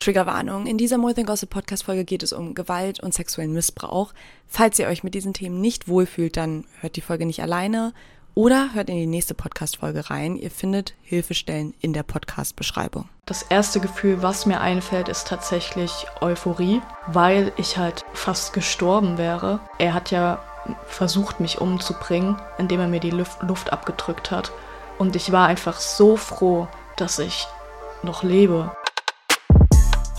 Triggerwarnung. 0.00 0.66
In 0.66 0.78
dieser 0.78 0.98
More 0.98 1.14
Than 1.14 1.26
Gossip 1.26 1.50
Podcast 1.50 1.84
Folge 1.84 2.04
geht 2.04 2.22
es 2.22 2.32
um 2.32 2.54
Gewalt 2.54 3.00
und 3.00 3.14
sexuellen 3.14 3.52
Missbrauch. 3.52 4.12
Falls 4.48 4.78
ihr 4.78 4.88
euch 4.88 5.04
mit 5.04 5.14
diesen 5.14 5.34
Themen 5.34 5.60
nicht 5.60 5.88
wohlfühlt, 5.88 6.36
dann 6.36 6.64
hört 6.80 6.96
die 6.96 7.02
Folge 7.02 7.26
nicht 7.26 7.42
alleine 7.42 7.92
oder 8.34 8.72
hört 8.72 8.88
in 8.88 8.96
die 8.96 9.06
nächste 9.06 9.34
Podcast 9.34 9.76
Folge 9.76 10.08
rein. 10.08 10.36
Ihr 10.36 10.50
findet 10.50 10.94
Hilfestellen 11.02 11.74
in 11.80 11.92
der 11.92 12.02
Podcast 12.02 12.56
Beschreibung. 12.56 13.08
Das 13.26 13.42
erste 13.42 13.80
Gefühl, 13.80 14.22
was 14.22 14.46
mir 14.46 14.60
einfällt, 14.60 15.08
ist 15.08 15.28
tatsächlich 15.28 16.06
Euphorie, 16.20 16.80
weil 17.06 17.52
ich 17.56 17.76
halt 17.76 18.04
fast 18.14 18.52
gestorben 18.52 19.18
wäre. 19.18 19.60
Er 19.78 19.94
hat 19.94 20.10
ja 20.10 20.42
versucht, 20.86 21.40
mich 21.40 21.60
umzubringen, 21.60 22.36
indem 22.58 22.80
er 22.80 22.88
mir 22.88 23.00
die 23.00 23.10
Luft, 23.10 23.42
Luft 23.42 23.72
abgedrückt 23.72 24.30
hat. 24.30 24.52
Und 24.98 25.16
ich 25.16 25.32
war 25.32 25.46
einfach 25.46 25.78
so 25.78 26.16
froh, 26.16 26.68
dass 26.96 27.18
ich 27.18 27.46
noch 28.02 28.22
lebe. 28.22 28.74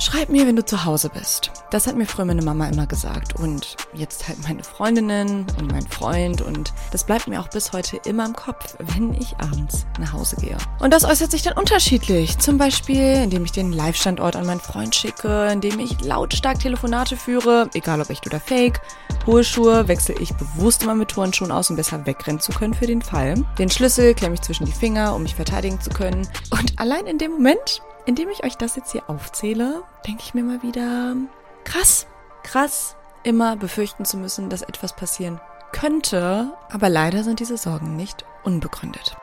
Schreib 0.01 0.29
mir, 0.29 0.47
wenn 0.47 0.55
du 0.55 0.65
zu 0.65 0.83
Hause 0.83 1.09
bist. 1.09 1.51
Das 1.69 1.85
hat 1.85 1.95
mir 1.95 2.07
früher 2.07 2.25
meine 2.25 2.41
Mama 2.41 2.67
immer 2.67 2.87
gesagt. 2.87 3.35
Und 3.35 3.75
jetzt 3.93 4.27
halt 4.27 4.41
meine 4.41 4.63
Freundinnen 4.63 5.45
und 5.59 5.71
mein 5.71 5.85
Freund. 5.85 6.41
Und 6.41 6.73
das 6.91 7.03
bleibt 7.03 7.27
mir 7.27 7.39
auch 7.39 7.49
bis 7.49 7.71
heute 7.71 7.97
immer 8.07 8.25
im 8.25 8.33
Kopf, 8.33 8.75
wenn 8.79 9.13
ich 9.13 9.35
abends 9.37 9.85
nach 9.99 10.11
Hause 10.11 10.37
gehe. 10.37 10.57
Und 10.79 10.91
das 10.91 11.05
äußert 11.05 11.29
sich 11.29 11.43
dann 11.43 11.55
unterschiedlich. 11.55 12.39
Zum 12.39 12.57
Beispiel, 12.57 13.13
indem 13.21 13.45
ich 13.45 13.51
den 13.51 13.73
Live-Standort 13.73 14.35
an 14.35 14.47
meinen 14.47 14.59
Freund 14.59 14.95
schicke, 14.95 15.49
indem 15.51 15.79
ich 15.79 16.01
lautstark 16.01 16.57
Telefonate 16.57 17.15
führe, 17.15 17.69
egal 17.75 18.01
ob 18.01 18.09
echt 18.09 18.25
oder 18.25 18.39
fake. 18.39 18.81
Hohe 19.27 19.43
Schuhe 19.43 19.87
wechsle 19.87 20.15
ich 20.15 20.33
bewusst 20.33 20.81
immer 20.81 20.95
mit 20.95 21.09
Turnschuhen 21.09 21.51
aus, 21.51 21.69
um 21.69 21.75
besser 21.75 22.07
wegrennen 22.07 22.41
zu 22.41 22.53
können 22.53 22.73
für 22.73 22.87
den 22.87 23.03
Fall. 23.03 23.35
Den 23.59 23.69
Schlüssel 23.69 24.15
klemme 24.15 24.33
ich 24.33 24.41
zwischen 24.41 24.65
die 24.65 24.71
Finger, 24.71 25.13
um 25.13 25.21
mich 25.21 25.35
verteidigen 25.35 25.79
zu 25.79 25.91
können. 25.91 26.27
Und 26.49 26.79
allein 26.79 27.05
in 27.05 27.19
dem 27.19 27.33
Moment 27.33 27.83
indem 28.05 28.29
ich 28.29 28.43
euch 28.43 28.57
das 28.57 28.75
jetzt 28.75 28.91
hier 28.91 29.09
aufzähle, 29.09 29.83
denke 30.07 30.23
ich 30.23 30.33
mir 30.33 30.43
mal 30.43 30.63
wieder, 30.63 31.15
krass, 31.63 32.07
krass, 32.43 32.95
immer 33.23 33.55
befürchten 33.55 34.05
zu 34.05 34.17
müssen, 34.17 34.49
dass 34.49 34.61
etwas 34.61 34.95
passieren 34.95 35.39
könnte, 35.71 36.51
aber 36.69 36.89
leider 36.89 37.23
sind 37.23 37.39
diese 37.39 37.57
Sorgen 37.57 37.95
nicht 37.95 38.25
unbegründet. 38.43 39.15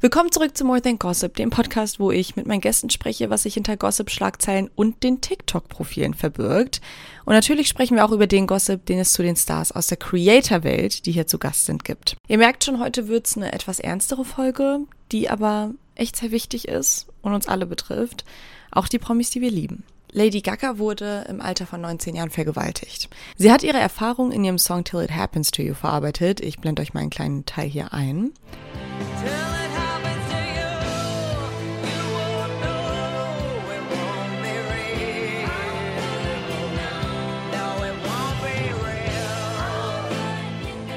Willkommen 0.00 0.30
zurück 0.30 0.56
zu 0.56 0.64
More 0.64 0.82
Than 0.82 0.98
Gossip, 0.98 1.34
dem 1.36 1.48
Podcast, 1.48 1.98
wo 1.98 2.12
ich 2.12 2.36
mit 2.36 2.46
meinen 2.46 2.60
Gästen 2.60 2.90
spreche, 2.90 3.30
was 3.30 3.44
sich 3.44 3.54
hinter 3.54 3.78
Gossip-Schlagzeilen 3.78 4.70
und 4.74 5.02
den 5.02 5.22
TikTok-Profilen 5.22 6.12
verbirgt. 6.12 6.82
Und 7.24 7.32
natürlich 7.32 7.66
sprechen 7.66 7.96
wir 7.96 8.04
auch 8.04 8.12
über 8.12 8.26
den 8.26 8.46
Gossip, 8.46 8.84
den 8.84 8.98
es 8.98 9.14
zu 9.14 9.22
den 9.22 9.36
Stars 9.36 9.72
aus 9.72 9.86
der 9.86 9.96
Creator-Welt, 9.96 11.06
die 11.06 11.12
hier 11.12 11.26
zu 11.26 11.38
Gast 11.38 11.64
sind, 11.64 11.82
gibt. 11.84 12.16
Ihr 12.28 12.36
merkt 12.36 12.62
schon, 12.62 12.78
heute 12.78 13.08
wird's 13.08 13.36
eine 13.36 13.52
etwas 13.52 13.80
ernstere 13.80 14.26
Folge, 14.26 14.80
die 15.12 15.30
aber 15.30 15.72
echt 15.96 16.16
sehr 16.16 16.30
wichtig 16.30 16.68
ist 16.68 17.06
und 17.22 17.34
uns 17.34 17.48
alle 17.48 17.66
betrifft. 17.66 18.24
Auch 18.70 18.88
die 18.88 18.98
Promis, 18.98 19.30
die 19.30 19.40
wir 19.40 19.50
lieben. 19.50 19.84
Lady 20.12 20.40
Gaga 20.40 20.78
wurde 20.78 21.26
im 21.28 21.40
Alter 21.40 21.66
von 21.66 21.80
19 21.80 22.16
Jahren 22.16 22.30
vergewaltigt. 22.30 23.10
Sie 23.36 23.52
hat 23.52 23.62
ihre 23.62 23.78
Erfahrung 23.78 24.32
in 24.32 24.44
ihrem 24.44 24.58
Song 24.58 24.84
Till 24.84 25.00
It 25.00 25.10
Happens 25.10 25.50
to 25.50 25.62
You 25.62 25.74
verarbeitet. 25.74 26.40
Ich 26.40 26.58
blende 26.58 26.82
euch 26.82 26.94
mal 26.94 27.00
einen 27.00 27.10
kleinen 27.10 27.44
Teil 27.44 27.68
hier 27.68 27.92
ein. 27.92 28.32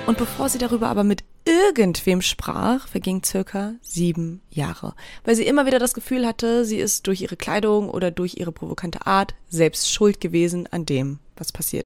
Und 0.10 0.18
bevor 0.18 0.50
sie 0.50 0.58
darüber 0.58 0.88
aber 0.88 1.04
mit 1.04 1.24
irgendwem 1.46 2.24
sprach, 2.24 2.88
verging 2.88 3.22
circa 3.24 3.76
sieben 3.84 4.42
Jahre, 4.50 4.96
weil 5.24 5.36
sie 5.36 5.46
immer 5.46 5.68
wieder 5.68 5.78
das 5.78 5.94
Gefühl 5.94 6.26
hatte, 6.26 6.66
sie 6.66 6.78
ist 6.78 7.06
durch 7.06 7.22
ihre 7.22 7.38
Kleidung 7.38 7.92
oder 7.92 8.10
durch 8.10 8.38
ihre 8.38 8.52
provokante 8.52 9.06
Art 9.06 9.36
selbst 9.50 9.92
schuld 9.92 10.20
gewesen 10.20 10.66
an 10.72 10.88
dem, 10.88 11.20
was 11.38 11.52
passiert. 11.52 11.86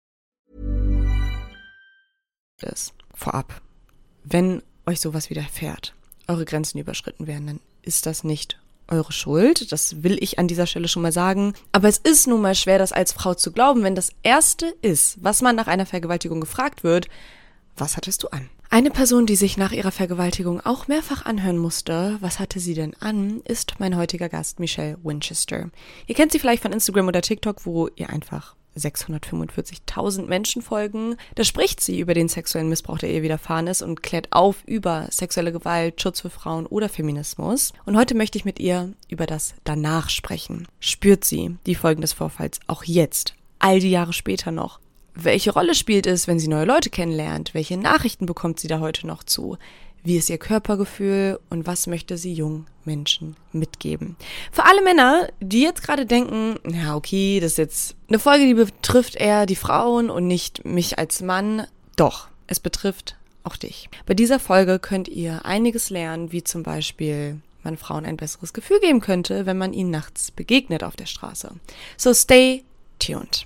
Vorab. 3.13 3.61
Wenn 4.23 4.61
euch 4.85 4.99
sowas 4.99 5.29
widerfährt, 5.29 5.93
eure 6.27 6.45
Grenzen 6.45 6.79
überschritten 6.79 7.27
werden, 7.27 7.47
dann 7.47 7.59
ist 7.81 8.05
das 8.05 8.23
nicht 8.23 8.59
eure 8.87 9.11
Schuld. 9.11 9.71
Das 9.71 10.03
will 10.03 10.17
ich 10.21 10.37
an 10.37 10.47
dieser 10.47 10.67
Stelle 10.67 10.87
schon 10.87 11.01
mal 11.01 11.11
sagen. 11.11 11.53
Aber 11.71 11.87
es 11.87 11.97
ist 11.97 12.27
nun 12.27 12.41
mal 12.41 12.55
schwer, 12.55 12.77
das 12.77 12.91
als 12.91 13.13
Frau 13.13 13.33
zu 13.33 13.51
glauben, 13.51 13.83
wenn 13.83 13.95
das 13.95 14.11
Erste 14.21 14.67
ist, 14.81 15.23
was 15.23 15.41
man 15.41 15.55
nach 15.55 15.67
einer 15.67 15.85
Vergewaltigung 15.85 16.41
gefragt 16.41 16.83
wird, 16.83 17.07
was 17.77 17.97
hattest 17.97 18.23
du 18.23 18.27
an? 18.27 18.49
Eine 18.69 18.89
Person, 18.91 19.25
die 19.25 19.35
sich 19.35 19.57
nach 19.57 19.73
ihrer 19.73 19.91
Vergewaltigung 19.91 20.61
auch 20.61 20.87
mehrfach 20.87 21.25
anhören 21.25 21.57
musste, 21.57 22.17
was 22.21 22.39
hatte 22.39 22.59
sie 22.59 22.73
denn 22.73 22.95
an, 22.99 23.41
ist 23.43 23.79
mein 23.79 23.97
heutiger 23.97 24.29
Gast 24.29 24.59
Michelle 24.59 24.97
Winchester. 25.03 25.69
Ihr 26.07 26.15
kennt 26.15 26.31
sie 26.31 26.39
vielleicht 26.39 26.63
von 26.63 26.71
Instagram 26.71 27.07
oder 27.07 27.21
TikTok, 27.21 27.65
wo 27.65 27.89
ihr 27.95 28.09
einfach 28.09 28.55
645.000 28.77 30.27
Menschen 30.27 30.61
folgen. 30.61 31.15
Da 31.35 31.43
spricht 31.43 31.81
sie 31.81 31.99
über 31.99 32.13
den 32.13 32.29
sexuellen 32.29 32.69
Missbrauch, 32.69 32.97
der 32.97 33.11
ihr 33.11 33.23
widerfahren 33.23 33.67
ist 33.67 33.81
und 33.81 34.03
klärt 34.03 34.27
auf 34.31 34.63
über 34.65 35.07
sexuelle 35.09 35.51
Gewalt, 35.51 36.01
Schutz 36.01 36.21
für 36.21 36.29
Frauen 36.29 36.65
oder 36.65 36.89
Feminismus. 36.89 37.73
Und 37.85 37.97
heute 37.97 38.15
möchte 38.15 38.37
ich 38.37 38.45
mit 38.45 38.59
ihr 38.59 38.93
über 39.09 39.25
das 39.25 39.55
Danach 39.63 40.09
sprechen. 40.09 40.67
Spürt 40.79 41.25
sie 41.25 41.57
die 41.65 41.75
Folgen 41.75 42.01
des 42.01 42.13
Vorfalls 42.13 42.59
auch 42.67 42.83
jetzt, 42.83 43.35
all 43.59 43.79
die 43.79 43.91
Jahre 43.91 44.13
später 44.13 44.51
noch? 44.51 44.79
Welche 45.13 45.51
Rolle 45.51 45.75
spielt 45.75 46.07
es, 46.07 46.27
wenn 46.27 46.39
sie 46.39 46.47
neue 46.47 46.65
Leute 46.65 46.89
kennenlernt? 46.89 47.53
Welche 47.53 47.77
Nachrichten 47.77 48.25
bekommt 48.25 48.59
sie 48.59 48.69
da 48.69 48.79
heute 48.79 49.05
noch 49.05 49.23
zu? 49.23 49.57
Wie 50.03 50.17
ist 50.17 50.31
ihr 50.31 50.39
Körpergefühl 50.39 51.39
und 51.51 51.67
was 51.67 51.85
möchte 51.85 52.17
sie 52.17 52.33
jungen 52.33 52.65
Menschen 52.85 53.35
mitgeben? 53.51 54.15
Für 54.51 54.65
alle 54.65 54.81
Männer, 54.81 55.27
die 55.39 55.61
jetzt 55.61 55.83
gerade 55.83 56.07
denken, 56.07 56.55
ja, 56.67 56.95
okay, 56.95 57.39
das 57.39 57.51
ist 57.51 57.57
jetzt 57.57 57.95
eine 58.09 58.17
Folge, 58.17 58.47
die 58.47 58.55
betrifft 58.55 59.15
eher 59.15 59.45
die 59.45 59.55
Frauen 59.55 60.09
und 60.09 60.25
nicht 60.25 60.65
mich 60.65 60.97
als 60.97 61.21
Mann. 61.21 61.67
Doch, 61.97 62.29
es 62.47 62.59
betrifft 62.59 63.15
auch 63.43 63.55
dich. 63.55 63.89
Bei 64.07 64.15
dieser 64.15 64.39
Folge 64.39 64.79
könnt 64.79 65.07
ihr 65.07 65.45
einiges 65.45 65.91
lernen, 65.91 66.31
wie 66.31 66.43
zum 66.43 66.63
Beispiel 66.63 67.39
man 67.61 67.77
Frauen 67.77 68.05
ein 68.05 68.17
besseres 68.17 68.53
Gefühl 68.53 68.79
geben 68.79 69.01
könnte, 69.01 69.45
wenn 69.45 69.59
man 69.59 69.71
ihnen 69.71 69.91
nachts 69.91 70.31
begegnet 70.31 70.83
auf 70.83 70.95
der 70.95 71.05
Straße. 71.05 71.51
So 71.95 72.11
stay 72.15 72.63
tuned. 72.97 73.45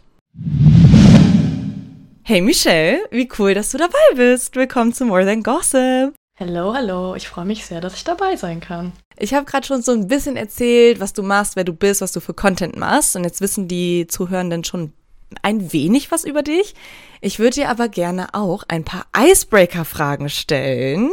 Hey 2.24 2.40
Michelle, 2.40 3.00
wie 3.12 3.28
cool, 3.38 3.54
dass 3.54 3.72
du 3.72 3.78
dabei 3.78 4.16
bist. 4.16 4.56
Willkommen 4.56 4.94
zu 4.94 5.04
More 5.04 5.26
Than 5.26 5.44
Gossip. 5.44 6.16
Hallo, 6.38 6.74
hallo. 6.74 7.16
Ich 7.16 7.30
freue 7.30 7.46
mich 7.46 7.66
sehr, 7.66 7.80
dass 7.80 7.94
ich 7.94 8.04
dabei 8.04 8.36
sein 8.36 8.60
kann. 8.60 8.92
Ich 9.18 9.34
habe 9.34 9.46
gerade 9.46 9.66
schon 9.66 9.82
so 9.82 9.94
ein 9.94 10.10
bisschen 10.10 10.36
erzählt, 10.36 11.00
was 11.00 11.14
du 11.14 11.24
machst, 11.24 11.56
wer 11.56 11.64
du 11.64 11.72
bist, 11.72 12.02
was 12.02 12.12
du 12.12 12.20
für 12.20 12.34
Content 12.34 12.76
machst. 12.76 13.16
Und 13.16 13.24
jetzt 13.24 13.40
wissen 13.40 13.70
die 13.70 14.06
Zuhörenden 14.08 14.66
schon 14.66 14.92
ein 15.44 15.72
wenig 15.72 16.12
was 16.12 16.26
über 16.26 16.44
dich. 16.44 16.76
Ich 17.22 17.40
würde 17.40 17.56
dir 17.56 17.70
aber 17.70 17.88
gerne 17.88 18.34
auch 18.34 18.64
ein 18.68 18.84
paar 18.84 19.06
Icebreaker-Fragen 19.18 20.28
stellen. 20.28 21.10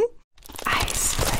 Icebreaker. 0.65 1.33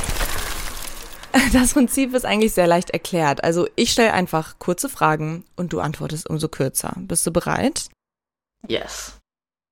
Das 1.51 1.73
Prinzip 1.73 2.13
ist 2.13 2.25
eigentlich 2.25 2.53
sehr 2.53 2.67
leicht 2.67 2.91
erklärt. 2.91 3.43
Also 3.43 3.67
ich 3.75 3.91
stelle 3.91 4.13
einfach 4.13 4.59
kurze 4.59 4.87
Fragen 4.87 5.43
und 5.57 5.73
du 5.73 5.81
antwortest 5.81 6.29
umso 6.29 6.47
kürzer. 6.47 6.93
Bist 6.99 7.27
du 7.27 7.31
bereit? 7.31 7.89
Yes. 8.67 9.17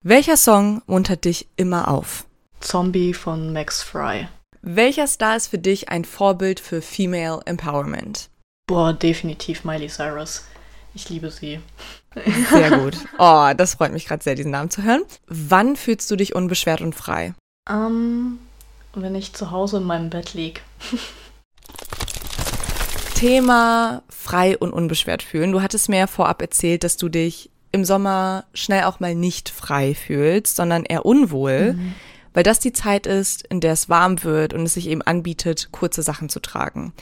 Welcher 0.03 0.35
Song 0.35 0.81
muntert 0.85 1.23
dich 1.23 1.47
immer 1.55 1.87
auf? 1.87 2.25
Zombie 2.61 3.13
von 3.13 3.51
Max 3.53 3.83
Fry. 3.83 4.27
Welcher 4.61 5.07
Star 5.07 5.35
ist 5.35 5.47
für 5.47 5.57
dich 5.57 5.89
ein 5.89 6.05
Vorbild 6.05 6.59
für 6.59 6.81
Female 6.81 7.39
Empowerment? 7.45 8.29
Boah, 8.67 8.93
definitiv 8.93 9.65
Miley 9.65 9.87
Cyrus. 9.87 10.45
Ich 10.93 11.09
liebe 11.09 11.31
sie. 11.31 11.59
Sehr 12.51 12.71
gut. 12.79 12.97
Oh, 13.17 13.51
das 13.57 13.75
freut 13.75 13.91
mich 13.91 14.05
gerade 14.05 14.23
sehr, 14.23 14.35
diesen 14.35 14.51
Namen 14.51 14.69
zu 14.69 14.83
hören. 14.83 15.01
Wann 15.27 15.75
fühlst 15.75 16.11
du 16.11 16.15
dich 16.15 16.35
unbeschwert 16.35 16.81
und 16.81 16.93
frei? 16.93 17.33
Ähm, 17.69 18.39
wenn 18.93 19.15
ich 19.15 19.33
zu 19.33 19.51
Hause 19.51 19.77
in 19.77 19.83
meinem 19.83 20.09
Bett 20.09 20.33
lieg. 20.33 20.61
Thema 23.15 24.03
frei 24.09 24.57
und 24.57 24.73
unbeschwert 24.73 25.23
fühlen. 25.23 25.51
Du 25.51 25.61
hattest 25.61 25.89
mir 25.89 25.99
ja 25.99 26.07
vorab 26.07 26.41
erzählt, 26.41 26.83
dass 26.83 26.97
du 26.97 27.09
dich 27.09 27.49
im 27.71 27.85
Sommer 27.85 28.45
schnell 28.53 28.83
auch 28.83 28.99
mal 28.99 29.15
nicht 29.15 29.49
frei 29.49 29.95
fühlst, 29.95 30.55
sondern 30.55 30.83
eher 30.83 31.05
unwohl. 31.05 31.73
Mhm 31.73 31.93
weil 32.33 32.43
das 32.43 32.59
die 32.59 32.73
Zeit 32.73 33.07
ist, 33.07 33.45
in 33.47 33.59
der 33.59 33.73
es 33.73 33.89
warm 33.89 34.23
wird 34.23 34.53
und 34.53 34.63
es 34.63 34.75
sich 34.75 34.87
eben 34.87 35.01
anbietet, 35.01 35.69
kurze 35.71 36.01
Sachen 36.03 36.29
zu 36.29 36.39
tragen. 36.39 36.93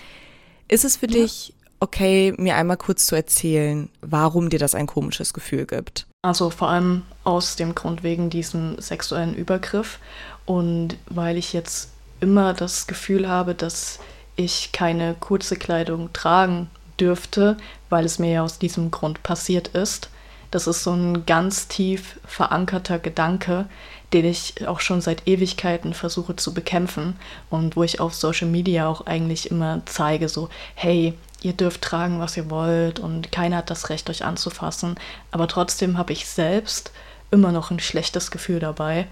Ist 0.68 0.86
es 0.86 0.98
für 0.98 1.08
ja. 1.08 1.22
dich 1.22 1.54
okay, 1.80 2.34
mir 2.38 2.56
einmal 2.56 2.78
kurz 2.78 3.06
zu 3.06 3.16
erzählen, 3.16 3.90
warum 4.02 4.50
dir 4.50 4.60
das 4.60 4.76
ein 4.76 4.88
komisches 4.88 5.34
Gefühl 5.34 5.66
gibt? 5.66 6.06
Also 6.22 6.50
vor 6.50 6.70
allem 6.70 7.04
aus 7.24 7.56
dem 7.56 7.76
Grund 7.76 8.04
wegen 8.04 8.30
diesem 8.30 8.80
sexuellen 8.82 9.34
Übergriff 9.34 10.00
und 10.46 10.98
weil 11.10 11.38
ich 11.38 11.54
jetzt 11.54 11.92
immer 12.20 12.54
das 12.54 12.88
Gefühl 12.88 13.30
habe, 13.30 13.56
dass 13.56 14.00
ich 14.36 14.72
keine 14.74 15.16
kurze 15.20 15.56
Kleidung 15.56 16.12
tragen 16.12 16.70
dürfte, 17.00 17.56
weil 17.90 18.06
es 18.06 18.20
mir 18.20 18.32
ja 18.32 18.44
aus 18.44 18.60
diesem 18.60 18.92
Grund 18.92 19.24
passiert 19.24 19.70
ist. 19.70 20.10
Das 20.52 20.68
ist 20.68 20.84
so 20.84 20.92
ein 20.92 21.26
ganz 21.26 21.68
tief 21.68 22.20
verankerter 22.26 23.00
Gedanke, 23.00 23.68
den 24.14 24.26
ich 24.26 24.68
auch 24.68 24.80
schon 24.80 25.02
seit 25.02 25.28
Ewigkeiten 25.28 25.94
versuche 25.94 26.36
zu 26.36 26.54
bekämpfen 26.54 27.16
und 27.50 27.76
wo 27.76 27.84
ich 27.84 28.00
auf 28.00 28.14
Social 28.14 28.48
Media 28.48 28.88
auch 28.88 29.06
eigentlich 29.06 29.52
immer 29.52 29.82
zeige, 29.86 30.30
so, 30.30 30.50
hey, 30.76 31.14
ihr 31.42 31.54
dürft 31.54 31.82
tragen, 31.82 32.20
was 32.20 32.36
ihr 32.36 32.50
wollt 32.50 33.00
und 33.00 33.32
keiner 33.32 33.58
hat 33.58 33.70
das 33.70 33.90
Recht, 33.90 34.10
euch 34.10 34.26
anzufassen. 34.26 34.96
Aber 35.32 35.48
trotzdem 35.48 35.98
habe 35.98 36.14
ich 36.14 36.26
selbst 36.26 36.92
immer 37.32 37.52
noch 37.52 37.72
ein 37.72 37.80
schlechtes 37.80 38.32
Gefühl 38.32 38.60
dabei 38.60 39.08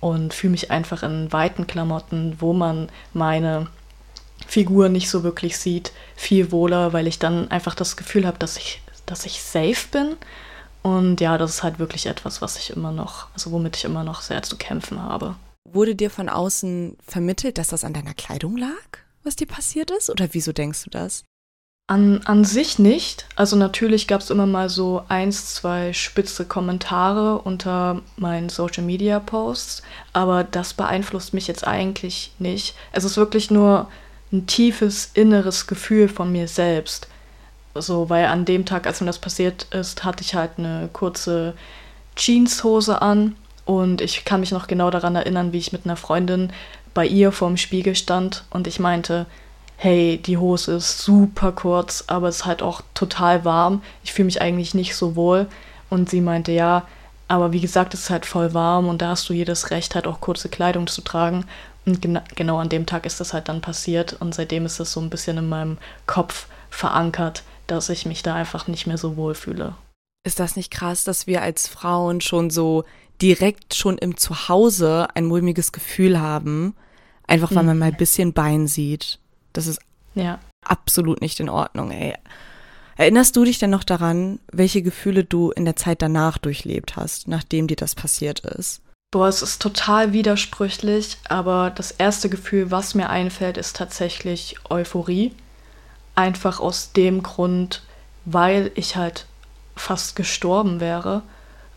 und 0.00 0.34
fühle 0.34 0.52
mich 0.52 0.70
einfach 0.70 1.02
in 1.02 1.32
weiten 1.32 1.66
Klamotten, 1.66 2.36
wo 2.40 2.52
man 2.52 2.88
meine 3.12 3.68
Figur 4.46 4.88
nicht 4.88 5.08
so 5.08 5.22
wirklich 5.22 5.58
sieht, 5.58 5.92
viel 6.16 6.50
wohler, 6.50 6.92
weil 6.92 7.06
ich 7.06 7.18
dann 7.18 7.50
einfach 7.50 7.74
das 7.74 7.96
Gefühl 7.96 8.26
habe, 8.26 8.38
dass 8.38 8.56
ich, 8.56 8.82
dass 9.06 9.26
ich 9.26 9.42
safe 9.42 9.88
bin 9.92 10.16
und 10.82 11.20
ja, 11.20 11.36
das 11.38 11.50
ist 11.50 11.62
halt 11.62 11.78
wirklich 11.78 12.06
etwas, 12.06 12.40
was 12.40 12.56
ich 12.56 12.70
immer 12.70 12.92
noch, 12.92 13.28
also 13.34 13.50
womit 13.50 13.76
ich 13.76 13.84
immer 13.84 14.04
noch 14.04 14.22
sehr 14.22 14.42
zu 14.42 14.56
kämpfen 14.56 15.02
habe. 15.02 15.36
Wurde 15.68 15.94
dir 15.94 16.10
von 16.10 16.28
außen 16.28 16.96
vermittelt, 17.06 17.58
dass 17.58 17.68
das 17.68 17.84
an 17.84 17.92
deiner 17.92 18.14
Kleidung 18.14 18.56
lag, 18.56 18.98
was 19.22 19.36
dir 19.36 19.46
passiert 19.46 19.90
ist? 19.90 20.10
Oder 20.10 20.28
wieso 20.32 20.52
denkst 20.52 20.84
du 20.84 20.90
das? 20.90 21.24
An, 21.86 22.22
an 22.24 22.44
sich 22.44 22.78
nicht. 22.78 23.26
Also 23.34 23.56
natürlich 23.56 24.06
gab 24.06 24.20
es 24.20 24.30
immer 24.30 24.46
mal 24.46 24.68
so 24.68 25.02
eins, 25.08 25.54
zwei 25.54 25.92
spitze 25.92 26.44
Kommentare 26.44 27.38
unter 27.38 28.00
meinen 28.16 28.48
Social-Media-Posts, 28.48 29.82
aber 30.12 30.44
das 30.44 30.72
beeinflusst 30.72 31.34
mich 31.34 31.48
jetzt 31.48 31.66
eigentlich 31.66 32.32
nicht. 32.38 32.76
Es 32.92 33.04
ist 33.04 33.16
wirklich 33.16 33.50
nur 33.50 33.88
ein 34.32 34.46
tiefes 34.46 35.10
inneres 35.14 35.66
Gefühl 35.66 36.08
von 36.08 36.30
mir 36.30 36.46
selbst. 36.46 37.08
So, 37.74 38.10
weil 38.10 38.26
an 38.26 38.44
dem 38.44 38.66
Tag, 38.66 38.86
als 38.86 39.00
mir 39.00 39.06
das 39.06 39.18
passiert 39.18 39.64
ist, 39.72 40.04
hatte 40.04 40.22
ich 40.22 40.34
halt 40.34 40.52
eine 40.58 40.88
kurze 40.92 41.54
Jeanshose 42.16 43.00
an 43.00 43.36
und 43.64 44.00
ich 44.00 44.24
kann 44.24 44.40
mich 44.40 44.50
noch 44.50 44.66
genau 44.66 44.90
daran 44.90 45.14
erinnern, 45.14 45.52
wie 45.52 45.58
ich 45.58 45.72
mit 45.72 45.84
einer 45.84 45.96
Freundin 45.96 46.52
bei 46.94 47.06
ihr 47.06 47.30
vorm 47.30 47.56
Spiegel 47.56 47.94
stand 47.94 48.44
und 48.50 48.66
ich 48.66 48.80
meinte, 48.80 49.26
hey, 49.76 50.18
die 50.18 50.36
Hose 50.36 50.72
ist 50.72 50.98
super 50.98 51.52
kurz, 51.52 52.04
aber 52.06 52.28
es 52.28 52.38
ist 52.38 52.44
halt 52.44 52.62
auch 52.62 52.82
total 52.92 53.46
warm. 53.46 53.82
Ich 54.04 54.12
fühle 54.12 54.26
mich 54.26 54.42
eigentlich 54.42 54.74
nicht 54.74 54.94
so 54.94 55.16
wohl. 55.16 55.46
Und 55.88 56.10
sie 56.10 56.20
meinte, 56.20 56.52
ja, 56.52 56.86
aber 57.28 57.52
wie 57.52 57.60
gesagt, 57.60 57.94
es 57.94 58.00
ist 58.00 58.10
halt 58.10 58.26
voll 58.26 58.52
warm 58.52 58.88
und 58.88 59.00
da 59.00 59.08
hast 59.08 59.28
du 59.28 59.32
jedes 59.32 59.70
Recht, 59.70 59.94
halt 59.94 60.06
auch 60.06 60.20
kurze 60.20 60.50
Kleidung 60.50 60.86
zu 60.86 61.00
tragen. 61.00 61.46
Und 61.86 62.02
gena 62.02 62.22
genau 62.34 62.58
an 62.58 62.68
dem 62.68 62.84
Tag 62.84 63.06
ist 63.06 63.20
das 63.20 63.32
halt 63.32 63.48
dann 63.48 63.62
passiert 63.62 64.16
und 64.20 64.34
seitdem 64.34 64.66
ist 64.66 64.80
es 64.80 64.92
so 64.92 65.00
ein 65.00 65.08
bisschen 65.08 65.38
in 65.38 65.48
meinem 65.48 65.78
Kopf 66.06 66.46
verankert, 66.68 67.42
dass 67.70 67.88
ich 67.88 68.06
mich 68.06 68.22
da 68.22 68.34
einfach 68.34 68.66
nicht 68.66 68.86
mehr 68.86 68.98
so 68.98 69.16
wohl 69.16 69.34
fühle. 69.34 69.74
Ist 70.24 70.40
das 70.40 70.56
nicht 70.56 70.70
krass, 70.70 71.04
dass 71.04 71.26
wir 71.26 71.42
als 71.42 71.66
Frauen 71.66 72.20
schon 72.20 72.50
so 72.50 72.84
direkt 73.22 73.74
schon 73.74 73.98
im 73.98 74.16
Zuhause 74.16 75.08
ein 75.14 75.26
mulmiges 75.26 75.72
Gefühl 75.72 76.20
haben, 76.20 76.74
einfach 77.26 77.54
weil 77.54 77.62
man 77.62 77.78
mal 77.78 77.86
ein 77.86 77.96
bisschen 77.96 78.32
Bein 78.32 78.66
sieht? 78.66 79.18
Das 79.52 79.66
ist 79.66 79.80
ja. 80.14 80.38
absolut 80.64 81.20
nicht 81.20 81.40
in 81.40 81.48
Ordnung, 81.48 81.90
ey. 81.90 82.14
Erinnerst 82.96 83.34
du 83.34 83.44
dich 83.44 83.58
denn 83.58 83.70
noch 83.70 83.84
daran, 83.84 84.40
welche 84.52 84.82
Gefühle 84.82 85.24
du 85.24 85.52
in 85.52 85.64
der 85.64 85.76
Zeit 85.76 86.02
danach 86.02 86.36
durchlebt 86.36 86.96
hast, 86.96 87.28
nachdem 87.28 87.66
dir 87.66 87.76
das 87.76 87.94
passiert 87.94 88.40
ist? 88.40 88.82
Boah, 89.10 89.26
es 89.26 89.42
ist 89.42 89.60
total 89.60 90.12
widersprüchlich, 90.12 91.16
aber 91.28 91.70
das 91.70 91.92
erste 91.92 92.28
Gefühl, 92.28 92.70
was 92.70 92.94
mir 92.94 93.08
einfällt, 93.08 93.56
ist 93.56 93.74
tatsächlich 93.74 94.56
Euphorie. 94.68 95.32
Einfach 96.14 96.60
aus 96.60 96.92
dem 96.92 97.22
Grund, 97.22 97.82
weil 98.24 98.70
ich 98.74 98.96
halt 98.96 99.26
fast 99.76 100.16
gestorben 100.16 100.80
wäre. 100.80 101.22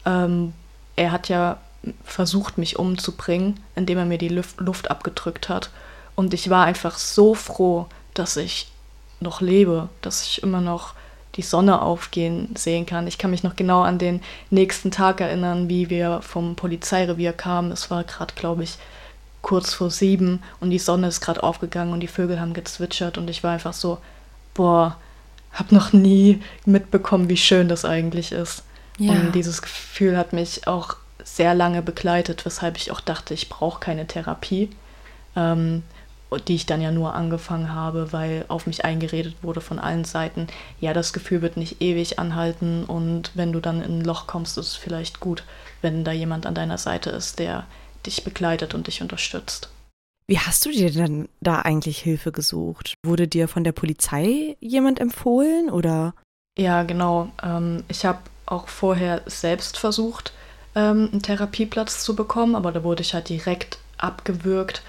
Ähm, 0.06 0.54
er 0.96 1.12
hat 1.12 1.30
ja 1.30 1.58
versucht, 2.04 2.58
mich 2.58 2.78
umzubringen, 2.78 3.60
indem 3.76 3.98
er 3.98 4.06
mir 4.06 4.18
die 4.18 4.30
Luft, 4.30 4.60
Luft 4.60 4.92
abgedrückt 4.92 5.50
hat. 5.50 5.70
Und 6.16 6.34
ich 6.34 6.50
war 6.50 6.66
einfach 6.66 6.98
so 6.98 7.34
froh, 7.34 7.88
dass 8.14 8.38
ich 8.38 8.72
noch 9.20 9.42
lebe, 9.42 9.90
dass 10.02 10.24
ich 10.24 10.44
immer 10.44 10.62
noch 10.62 10.94
die 11.36 11.42
Sonne 11.42 11.82
aufgehen 11.82 12.56
sehen 12.56 12.86
kann. 12.86 13.08
Ich 13.08 13.18
kann 13.18 13.32
mich 13.32 13.44
noch 13.44 13.56
genau 13.56 13.82
an 13.82 13.98
den 13.98 14.22
nächsten 14.52 14.92
Tag 14.92 15.20
erinnern, 15.20 15.68
wie 15.68 15.90
wir 15.90 16.22
vom 16.22 16.56
Polizeirevier 16.56 17.34
kamen. 17.34 17.72
Es 17.72 17.90
war 17.90 18.04
gerade, 18.04 18.36
glaube 18.36 18.64
ich, 18.64 18.78
kurz 19.42 19.74
vor 19.74 19.90
sieben 19.90 20.42
und 20.60 20.70
die 20.70 20.80
Sonne 20.80 21.08
ist 21.08 21.22
gerade 21.22 21.44
aufgegangen 21.44 21.92
und 21.92 22.02
die 22.02 22.08
Vögel 22.08 22.40
haben 22.40 22.54
gezwitschert 22.54 23.18
und 23.18 23.30
ich 23.30 23.44
war 23.44 23.52
einfach 23.52 23.74
so, 23.74 23.98
boah, 24.54 24.98
hab 25.52 25.72
noch 25.72 25.94
nie 25.94 26.42
mitbekommen, 26.66 27.30
wie 27.30 27.38
schön 27.38 27.68
das 27.68 27.86
eigentlich 27.86 28.32
ist. 28.32 28.64
Ja. 28.98 29.14
Und 29.14 29.34
dieses 29.34 29.62
Gefühl 29.62 30.18
hat 30.18 30.34
mich 30.34 30.68
auch 30.68 30.98
sehr 31.24 31.56
lange 31.56 31.82
begleitet, 31.82 32.46
weshalb 32.46 32.78
ich 32.78 32.92
auch 32.92 33.02
dachte, 33.02 33.34
ich 33.34 33.50
brauche 33.50 33.80
keine 33.80 34.08
Therapie, 34.08 34.70
ähm, 35.36 35.84
die 36.48 36.56
ich 36.56 36.66
dann 36.66 36.82
ja 36.82 36.92
nur 36.92 37.14
angefangen 37.14 37.74
habe, 37.74 38.12
weil 38.12 38.46
auf 38.48 38.66
mich 38.66 38.84
eingeredet 38.84 39.36
wurde 39.42 39.62
von 39.62 39.80
allen 39.80 40.04
Seiten, 40.04 40.48
ja, 40.80 40.94
das 40.94 41.14
Gefühl 41.14 41.42
wird 41.42 41.58
nicht 41.58 41.82
ewig 41.82 42.18
anhalten 42.20 42.84
und 42.86 43.32
wenn 43.36 43.54
du 43.54 43.60
dann 43.60 43.82
in 43.82 44.00
ein 44.00 44.04
Loch 44.04 44.26
kommst, 44.26 44.58
ist 44.58 44.68
es 44.68 44.76
vielleicht 44.76 45.20
gut, 45.20 45.44
wenn 45.82 46.04
da 46.04 46.12
jemand 46.12 46.46
an 46.46 46.56
deiner 46.56 46.80
Seite 46.80 47.12
ist, 47.12 47.38
der 47.40 47.66
dich 48.06 48.24
begleitet 48.24 48.74
und 48.74 48.88
dich 48.88 49.02
unterstützt. 49.02 49.70
Wie 50.26 50.40
hast 50.40 50.66
du 50.66 50.72
dir 50.72 50.92
denn 50.92 51.28
da 51.42 51.60
eigentlich 51.60 52.00
Hilfe 52.00 52.32
gesucht? 52.32 52.96
Wurde 53.06 53.28
dir 53.28 53.48
von 53.48 53.64
der 53.64 53.74
Polizei 53.74 54.56
jemand 54.60 55.00
empfohlen 55.00 55.70
oder? 55.70 56.14
Ja, 56.58 56.84
genau. 56.84 57.30
Ähm, 57.42 57.84
ich 57.88 58.06
habe 58.06 58.20
auch 58.46 58.68
vorher 58.68 59.22
selbst 59.26 59.78
versucht, 59.78 60.34
ähm, 60.76 61.10
einen 61.12 61.22
Therapieplatz 61.22 62.04
zu 62.04 62.16
bekommen, 62.16 62.56
aber 62.56 62.72
da 62.72 62.84
wurde 62.84 63.02
ich 63.02 63.14
halt 63.14 63.30
direkt 63.30 63.80
abgewürgt 63.98 64.82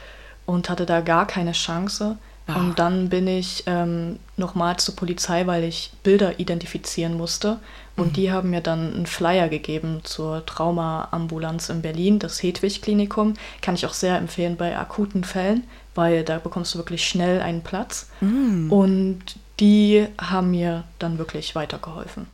und 0.46 0.70
hatte 0.70 0.86
da 0.86 1.00
gar 1.00 1.26
keine 1.26 1.52
Chance. 1.52 2.18
Ach. 2.46 2.56
Und 2.56 2.78
dann 2.78 3.08
bin 3.08 3.26
ich 3.26 3.64
ähm, 3.66 4.18
nochmal 4.36 4.76
zur 4.76 4.96
Polizei, 4.96 5.46
weil 5.46 5.64
ich 5.64 5.92
Bilder 6.02 6.38
identifizieren 6.38 7.16
musste. 7.16 7.58
Und 7.96 8.08
mhm. 8.08 8.12
die 8.12 8.32
haben 8.32 8.50
mir 8.50 8.60
dann 8.60 8.94
einen 8.94 9.06
Flyer 9.06 9.48
gegeben 9.48 10.00
zur 10.02 10.44
Traumaambulanz 10.44 11.68
in 11.68 11.80
Berlin, 11.80 12.18
das 12.18 12.42
Hedwig-Klinikum. 12.42 13.34
Kann 13.62 13.76
ich 13.76 13.86
auch 13.86 13.94
sehr 13.94 14.18
empfehlen 14.18 14.56
bei 14.56 14.76
akuten 14.76 15.24
Fällen, 15.24 15.64
weil 15.94 16.24
da 16.24 16.38
bekommst 16.38 16.74
du 16.74 16.78
wirklich 16.78 17.06
schnell 17.06 17.40
einen 17.40 17.62
Platz. 17.62 18.10
Mhm. 18.20 18.70
Und 18.70 19.22
die 19.60 20.06
haben 20.20 20.50
mir 20.50 20.84
dann 20.98 21.18
wirklich 21.18 21.54
weitergeholfen. 21.54 22.26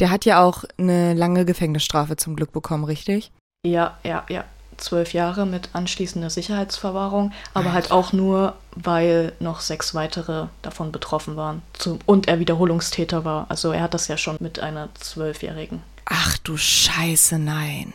Der 0.00 0.10
hat 0.10 0.24
ja 0.24 0.42
auch 0.42 0.64
eine 0.76 1.14
lange 1.14 1.44
Gefängnisstrafe 1.44 2.16
zum 2.16 2.34
Glück 2.34 2.52
bekommen, 2.52 2.84
richtig? 2.84 3.30
Ja, 3.64 3.96
ja, 4.02 4.26
ja 4.28 4.44
zwölf 4.76 5.12
Jahre 5.12 5.46
mit 5.46 5.70
anschließender 5.72 6.30
Sicherheitsverwahrung, 6.30 7.32
aber 7.52 7.72
halt 7.72 7.90
auch 7.90 8.12
nur, 8.12 8.54
weil 8.74 9.32
noch 9.40 9.60
sechs 9.60 9.94
weitere 9.94 10.46
davon 10.62 10.92
betroffen 10.92 11.36
waren 11.36 11.62
und 12.06 12.28
er 12.28 12.40
Wiederholungstäter 12.40 13.24
war. 13.24 13.46
Also 13.48 13.72
er 13.72 13.82
hat 13.82 13.94
das 13.94 14.08
ja 14.08 14.16
schon 14.16 14.36
mit 14.40 14.60
einer 14.60 14.88
Zwölfjährigen. 14.94 15.82
Ach 16.06 16.36
du 16.38 16.56
Scheiße, 16.56 17.38
nein. 17.38 17.94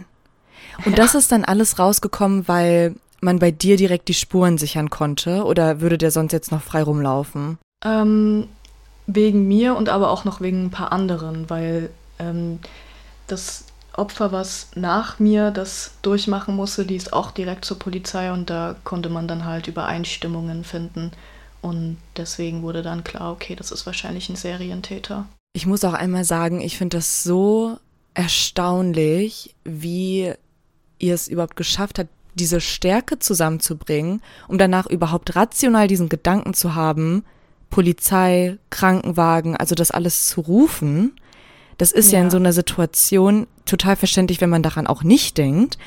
Und 0.85 0.91
ja. 0.91 0.97
das 0.97 1.15
ist 1.15 1.31
dann 1.31 1.43
alles 1.43 1.79
rausgekommen, 1.79 2.47
weil 2.47 2.95
man 3.21 3.39
bei 3.39 3.51
dir 3.51 3.77
direkt 3.77 4.07
die 4.07 4.13
Spuren 4.13 4.57
sichern 4.57 4.89
konnte 4.89 5.43
oder 5.43 5.81
würde 5.81 5.97
der 5.97 6.11
sonst 6.11 6.31
jetzt 6.31 6.51
noch 6.51 6.61
frei 6.61 6.83
rumlaufen? 6.83 7.57
Ähm, 7.83 8.47
wegen 9.07 9.47
mir 9.47 9.75
und 9.75 9.89
aber 9.89 10.09
auch 10.09 10.25
noch 10.25 10.41
wegen 10.41 10.65
ein 10.65 10.71
paar 10.71 10.91
anderen, 10.91 11.49
weil 11.49 11.89
ähm, 12.19 12.59
das 13.27 13.65
Opfer, 13.99 14.31
was 14.31 14.69
nach 14.75 15.19
mir 15.19 15.51
das 15.51 15.91
durchmachen 16.01 16.55
musste, 16.55 16.85
die 16.85 16.95
ist 16.95 17.13
auch 17.13 17.31
direkt 17.31 17.65
zur 17.65 17.77
Polizei 17.77 18.31
und 18.31 18.49
da 18.49 18.75
konnte 18.83 19.09
man 19.09 19.27
dann 19.27 19.45
halt 19.45 19.67
Übereinstimmungen 19.67 20.63
finden. 20.63 21.11
Und 21.61 21.97
deswegen 22.15 22.61
wurde 22.61 22.81
dann 22.81 23.03
klar, 23.03 23.31
okay, 23.33 23.55
das 23.55 23.71
ist 23.71 23.85
wahrscheinlich 23.85 24.29
ein 24.29 24.35
Serientäter. 24.35 25.25
Ich 25.53 25.65
muss 25.65 25.83
auch 25.83 25.93
einmal 25.93 26.23
sagen, 26.23 26.61
ich 26.61 26.77
finde 26.77 26.97
das 26.97 27.23
so 27.23 27.77
erstaunlich, 28.13 29.55
wie 29.63 30.33
ihr 30.99 31.13
es 31.13 31.27
überhaupt 31.27 31.55
geschafft 31.55 31.99
habt, 31.99 32.09
diese 32.35 32.61
Stärke 32.61 33.19
zusammenzubringen, 33.19 34.21
um 34.47 34.57
danach 34.57 34.85
überhaupt 34.85 35.35
rational 35.35 35.87
diesen 35.87 36.07
Gedanken 36.09 36.53
zu 36.53 36.75
haben, 36.75 37.25
Polizei, 37.69 38.57
Krankenwagen, 38.69 39.57
also 39.57 39.75
das 39.75 39.91
alles 39.91 40.27
zu 40.27 40.41
rufen 40.41 41.13
das 41.79 41.91
ist 41.91 42.11
ja. 42.11 42.19
ja 42.19 42.25
in 42.25 42.29
so 42.31 42.37
einer 42.37 42.53
Situation 42.53 43.47
total 43.65 43.95
verständlich, 43.95 44.39
wenn 44.41 44.49
man 44.51 44.61
daran 44.61 44.85
auch 44.85 45.01
nicht 45.03 45.37
denkt. 45.37 45.79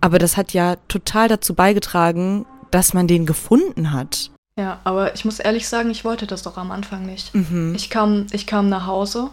Aber 0.00 0.18
das 0.18 0.38
hat 0.38 0.54
ja 0.54 0.76
total 0.88 1.28
dazu 1.28 1.52
beigetragen, 1.54 2.46
dass 2.70 2.94
man 2.94 3.06
den 3.06 3.26
gefunden 3.26 3.92
hat. 3.92 4.30
Ja, 4.56 4.80
aber 4.84 5.14
ich 5.14 5.24
muss 5.26 5.38
ehrlich 5.38 5.68
sagen, 5.68 5.90
ich 5.90 6.04
wollte 6.04 6.26
das 6.26 6.42
doch 6.42 6.56
am 6.56 6.70
Anfang 6.70 7.04
nicht. 7.04 7.34
Mhm. 7.34 7.74
Ich, 7.76 7.90
kam, 7.90 8.26
ich 8.32 8.46
kam 8.46 8.68
nach 8.70 8.86
Hause 8.86 9.28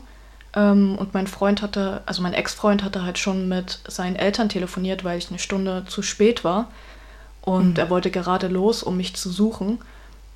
ähm, 0.53 0.95
und 0.97 1.13
mein 1.13 1.27
Freund 1.27 1.61
hatte, 1.61 2.01
also 2.05 2.21
mein 2.21 2.33
Ex-Freund 2.33 2.83
hatte 2.83 3.03
halt 3.03 3.17
schon 3.17 3.47
mit 3.47 3.79
seinen 3.87 4.15
Eltern 4.15 4.49
telefoniert, 4.49 5.03
weil 5.03 5.17
ich 5.17 5.29
eine 5.29 5.39
Stunde 5.39 5.85
zu 5.87 6.01
spät 6.01 6.43
war. 6.43 6.69
Und 7.41 7.73
Mhm. 7.73 7.77
er 7.77 7.89
wollte 7.89 8.11
gerade 8.11 8.47
los, 8.47 8.83
um 8.83 8.97
mich 8.97 9.15
zu 9.15 9.29
suchen. 9.29 9.79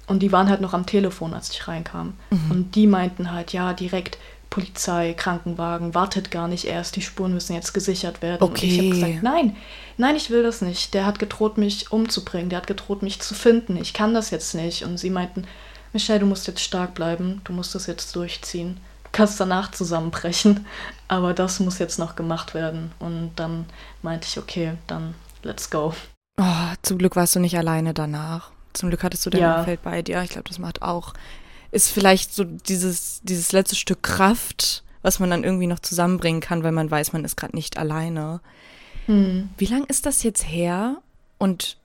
Und 0.08 0.20
die 0.20 0.32
waren 0.32 0.50
halt 0.50 0.62
noch 0.62 0.74
am 0.74 0.86
Telefon, 0.86 1.34
als 1.34 1.50
ich 1.52 1.68
reinkam. 1.68 2.14
Mhm. 2.30 2.52
Und 2.52 2.76
die 2.76 2.88
meinten 2.88 3.32
halt, 3.32 3.54
ja, 3.54 3.74
direkt 3.74 4.18
Polizei, 4.52 5.14
Krankenwagen, 5.18 5.96
wartet 5.96 6.30
gar 6.30 6.48
nicht 6.48 6.66
erst, 6.66 6.96
die 6.96 7.02
Spuren 7.02 7.34
müssen 7.34 7.54
jetzt 7.56 7.74
gesichert 7.74 8.22
werden. 8.22 8.44
Und 8.48 8.62
ich 8.62 8.78
habe 8.78 8.88
Okay. 8.90 9.00
gesagt, 9.00 9.24
nein, 9.24 9.56
nein, 9.98 10.16
ich 10.16 10.30
will 10.30 10.44
das 10.44 10.62
nicht. 10.62 10.94
Der 10.94 11.06
hat 11.08 11.18
gedroht, 11.18 11.58
mich 11.58 11.92
umzubringen, 11.92 12.50
der 12.50 12.58
hat 12.58 12.68
gedroht, 12.68 13.02
mich 13.02 13.20
zu 13.22 13.34
finden. 13.34 13.78
Ich 13.78 13.94
kann 13.94 14.14
das 14.14 14.30
jetzt 14.30 14.54
nicht. 14.54 14.84
Und 14.84 14.98
sie 15.00 15.10
meinten, 15.10 15.48
Michelle, 15.94 16.20
du 16.20 16.26
musst 16.28 16.46
jetzt 16.48 16.60
stark 16.62 16.94
bleiben, 16.94 17.42
du 17.46 17.54
musst 17.54 17.74
das 17.74 17.88
jetzt 17.88 18.16
durchziehen. 18.16 18.78
Du 19.06 19.10
kannst 19.14 19.40
danach 19.40 19.72
zusammenbrechen, 19.72 20.66
aber 21.08 21.34
das 21.34 21.60
muss 21.62 21.80
jetzt 21.80 21.98
noch 21.98 22.16
gemacht 22.16 22.54
werden. 22.54 22.92
Und 23.00 23.32
dann 23.38 23.66
meinte 24.02 24.28
ich, 24.30 24.38
okay, 24.38 24.74
dann 24.88 25.16
let's 25.44 25.70
go. 25.70 25.94
Oh, 26.40 26.44
zum 26.82 26.98
Glück 26.98 27.16
warst 27.16 27.36
du 27.36 27.40
nicht 27.40 27.58
alleine 27.58 27.94
danach. 27.94 28.52
Zum 28.74 28.90
Glück 28.90 29.04
hattest 29.04 29.26
du 29.26 29.30
dein 29.30 29.42
Ja. 29.42 29.60
Umfeld 29.60 29.82
bei 29.82 30.02
dir. 30.02 30.22
Ich 30.24 30.30
glaube, 30.32 30.48
das 30.48 30.60
macht 30.60 30.82
auch, 30.82 31.14
ist 31.72 31.90
vielleicht 31.90 32.34
so 32.34 32.44
dieses, 32.44 33.22
dieses 33.24 33.52
letzte 33.52 33.76
Stück 33.76 34.04
Kraft, 34.04 34.84
was 35.02 35.20
man 35.20 35.30
dann 35.30 35.44
irgendwie 35.44 35.68
noch 35.68 35.80
zusammenbringen 35.80 36.42
kann, 36.42 36.64
weil 36.64 36.72
man 36.74 36.92
weiß, 36.92 37.14
man 37.14 37.26
ist 37.26 37.38
gerade 37.38 37.56
nicht 37.56 37.78
alleine. 37.78 38.42
Wie 39.08 39.66
lang 39.66 39.84
ist 39.86 40.06
das 40.06 40.24
jetzt 40.24 40.44
her 40.48 41.02
und 41.38 41.78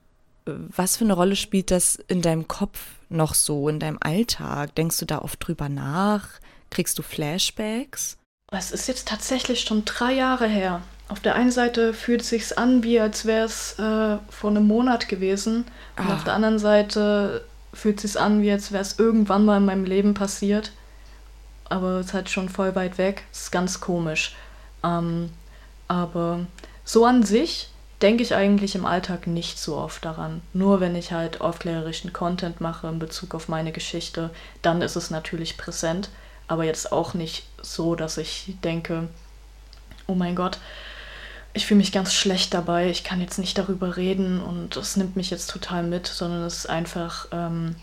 äh, 0.45 0.51
was 0.55 0.95
für 0.95 1.03
eine 1.03 1.13
Rolle 1.13 1.35
spielt 1.35 1.71
das 1.71 1.95
in 2.07 2.21
deinem 2.21 2.47
Kopf 2.47 2.79
noch 3.09 3.33
so, 3.33 3.67
in 3.67 3.79
deinem 3.81 3.97
Alltag? 3.99 4.73
Denkst 4.75 4.97
du 4.99 5.05
da 5.05 5.19
oft 5.19 5.45
drüber 5.45 5.67
nach? 5.67 6.27
Kriegst 6.69 6.97
du 6.97 7.01
Flashbacks? 7.03 8.17
Es 8.51 8.71
ist 8.71 8.87
jetzt 8.87 9.09
tatsächlich 9.09 9.61
schon 9.61 9.83
drei 9.83 10.13
Jahre 10.13 10.47
her. 10.47 10.81
Auf 11.09 11.19
der 11.19 11.35
einen 11.35 11.51
Seite 11.51 11.93
fühlt 11.93 12.21
es 12.21 12.29
sich 12.29 12.57
an, 12.57 12.83
wie 12.83 12.97
als 12.99 13.25
wäre 13.25 13.45
es 13.45 13.73
äh, 13.79 14.17
vor 14.29 14.49
einem 14.51 14.65
Monat 14.67 15.09
gewesen. 15.09 15.65
Und 15.97 16.09
Ah. 16.09 16.15
auf 16.15 16.23
der 16.23 16.33
anderen 16.33 16.59
Seite 16.59 17.43
fühlt 17.73 17.99
sich 17.99 18.19
an, 18.19 18.41
wie 18.41 18.51
als 18.51 18.71
wäre 18.71 18.81
es 18.81 18.99
irgendwann 18.99 19.45
mal 19.45 19.57
in 19.57 19.65
meinem 19.65 19.85
Leben 19.85 20.13
passiert. 20.13 20.71
Aber 21.69 21.99
es 21.99 22.07
ist 22.07 22.13
halt 22.13 22.29
schon 22.29 22.49
voll 22.49 22.75
weit 22.75 22.97
weg. 22.97 23.23
Es 23.31 23.43
ist 23.43 23.51
ganz 23.51 23.79
komisch. 23.79 24.35
Ähm, 24.83 25.31
aber 25.87 26.45
so 26.85 27.05
an 27.05 27.23
sich 27.23 27.69
denke 28.01 28.23
ich 28.23 28.35
eigentlich 28.35 28.75
im 28.75 28.85
Alltag 28.85 29.27
nicht 29.27 29.57
so 29.57 29.75
oft 29.75 30.05
daran. 30.05 30.41
Nur 30.53 30.79
wenn 30.79 30.95
ich 30.95 31.11
halt 31.11 31.41
aufklärerischen 31.41 32.13
Content 32.13 32.61
mache 32.61 32.87
in 32.87 32.99
Bezug 32.99 33.33
auf 33.33 33.47
meine 33.47 33.71
Geschichte, 33.71 34.29
dann 34.61 34.81
ist 34.81 34.95
es 34.95 35.09
natürlich 35.09 35.57
präsent. 35.57 36.09
Aber 36.47 36.63
jetzt 36.63 36.91
auch 36.91 37.13
nicht 37.13 37.45
so, 37.61 37.95
dass 37.95 38.17
ich 38.17 38.55
denke, 38.63 39.09
oh 40.05 40.15
mein 40.15 40.35
Gott, 40.35 40.59
ich 41.57 41.65
fühle 41.65 41.79
mich 41.79 41.91
ganz 41.91 42.13
schlecht 42.13 42.53
dabei, 42.53 42.89
ich 42.89 43.03
kann 43.03 43.19
jetzt 43.19 43.37
nicht 43.37 43.57
darüber 43.57 43.97
reden 43.97 44.41
und 44.41 44.77
es 44.77 44.95
nimmt 44.95 45.15
mich 45.15 45.29
jetzt 45.29 45.49
total 45.49 45.83
mit, 45.83 46.07
sondern 46.07 46.43
es 46.43 46.59
ist 46.59 46.69
einfach 46.69 47.27
ähm, 47.31 47.75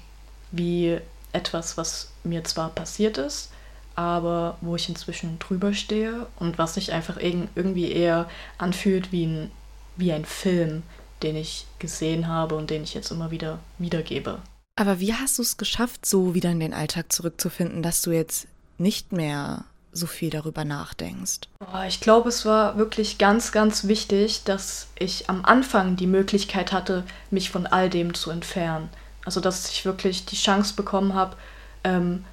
wie 0.50 0.98
etwas, 1.32 1.76
was 1.76 2.12
mir 2.22 2.44
zwar 2.44 2.70
passiert 2.70 3.18
ist, 3.18 3.50
aber 3.96 4.56
wo 4.60 4.76
ich 4.76 4.88
inzwischen 4.88 5.38
drüber 5.38 5.74
stehe 5.74 6.26
und 6.36 6.56
was 6.58 6.74
sich 6.74 6.92
einfach 6.92 7.18
irg- 7.18 7.48
irgendwie 7.54 7.90
eher 7.92 8.28
anfühlt 8.58 9.12
wie 9.12 9.26
ein, 9.26 9.50
wie 9.96 10.12
ein 10.12 10.24
Film, 10.24 10.82
den 11.22 11.36
ich 11.36 11.66
gesehen 11.78 12.28
habe 12.28 12.54
und 12.54 12.70
den 12.70 12.84
ich 12.84 12.94
jetzt 12.94 13.10
immer 13.10 13.30
wieder 13.30 13.58
wiedergebe. 13.78 14.38
Aber 14.76 15.00
wie 15.00 15.14
hast 15.14 15.38
du 15.38 15.42
es 15.42 15.56
geschafft, 15.56 16.06
so 16.06 16.34
wieder 16.34 16.50
in 16.50 16.60
den 16.60 16.74
Alltag 16.74 17.12
zurückzufinden, 17.12 17.82
dass 17.82 18.02
du 18.02 18.10
jetzt 18.10 18.46
nicht 18.78 19.12
mehr 19.12 19.64
so 19.94 20.06
viel 20.06 20.30
darüber 20.30 20.64
nachdenkst? 20.64 21.48
Ich 21.88 22.00
glaube, 22.00 22.28
es 22.28 22.44
war 22.44 22.76
wirklich 22.76 23.18
ganz, 23.18 23.52
ganz 23.52 23.86
wichtig, 23.86 24.44
dass 24.44 24.88
ich 24.98 25.30
am 25.30 25.44
Anfang 25.44 25.96
die 25.96 26.06
Möglichkeit 26.06 26.72
hatte, 26.72 27.04
mich 27.30 27.50
von 27.50 27.66
all 27.66 27.88
dem 27.88 28.12
zu 28.14 28.30
entfernen. 28.30 28.90
Also, 29.24 29.40
dass 29.40 29.70
ich 29.70 29.84
wirklich 29.84 30.26
die 30.26 30.36
Chance 30.36 30.74
bekommen 30.74 31.14
habe, 31.14 31.36
ähm, 31.84 32.24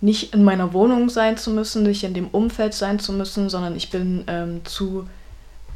nicht 0.00 0.32
in 0.32 0.44
meiner 0.44 0.72
Wohnung 0.72 1.08
sein 1.08 1.36
zu 1.36 1.50
müssen, 1.50 1.82
nicht 1.82 2.04
in 2.04 2.14
dem 2.14 2.28
Umfeld 2.28 2.74
sein 2.74 3.00
zu 3.00 3.12
müssen, 3.12 3.50
sondern 3.50 3.74
ich 3.74 3.90
bin 3.90 4.24
ähm, 4.28 4.64
zu 4.64 5.08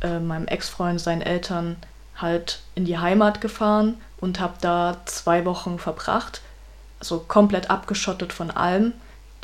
äh, 0.01 0.21
meinem 0.21 0.47
Ex-Freund, 0.47 1.01
seinen 1.01 1.23
Eltern 1.23 1.77
halt 2.17 2.61
in 2.75 2.85
die 2.85 2.99
Heimat 2.99 3.41
gefahren 3.41 3.97
und 4.21 4.39
habe 4.39 4.55
da 4.61 5.01
zwei 5.07 5.45
Wochen 5.45 5.79
verbracht, 5.79 6.41
also 7.01 7.19
komplett 7.27 7.71
abgeschottet 7.71 8.33
von 8.33 8.51
allem. 8.51 8.93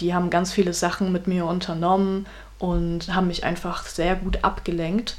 Die 0.01 0.15
haben 0.15 0.31
ganz 0.31 0.53
viele 0.53 0.73
Sachen 0.73 1.13
mit 1.13 1.27
mir 1.27 1.47
unternommen 1.47 2.27
und 2.59 3.15
haben 3.15 3.27
mich 3.27 3.45
einfach 3.45 3.87
sehr 3.87 4.17
gut 4.17 4.45
abgelenkt. 4.45 5.17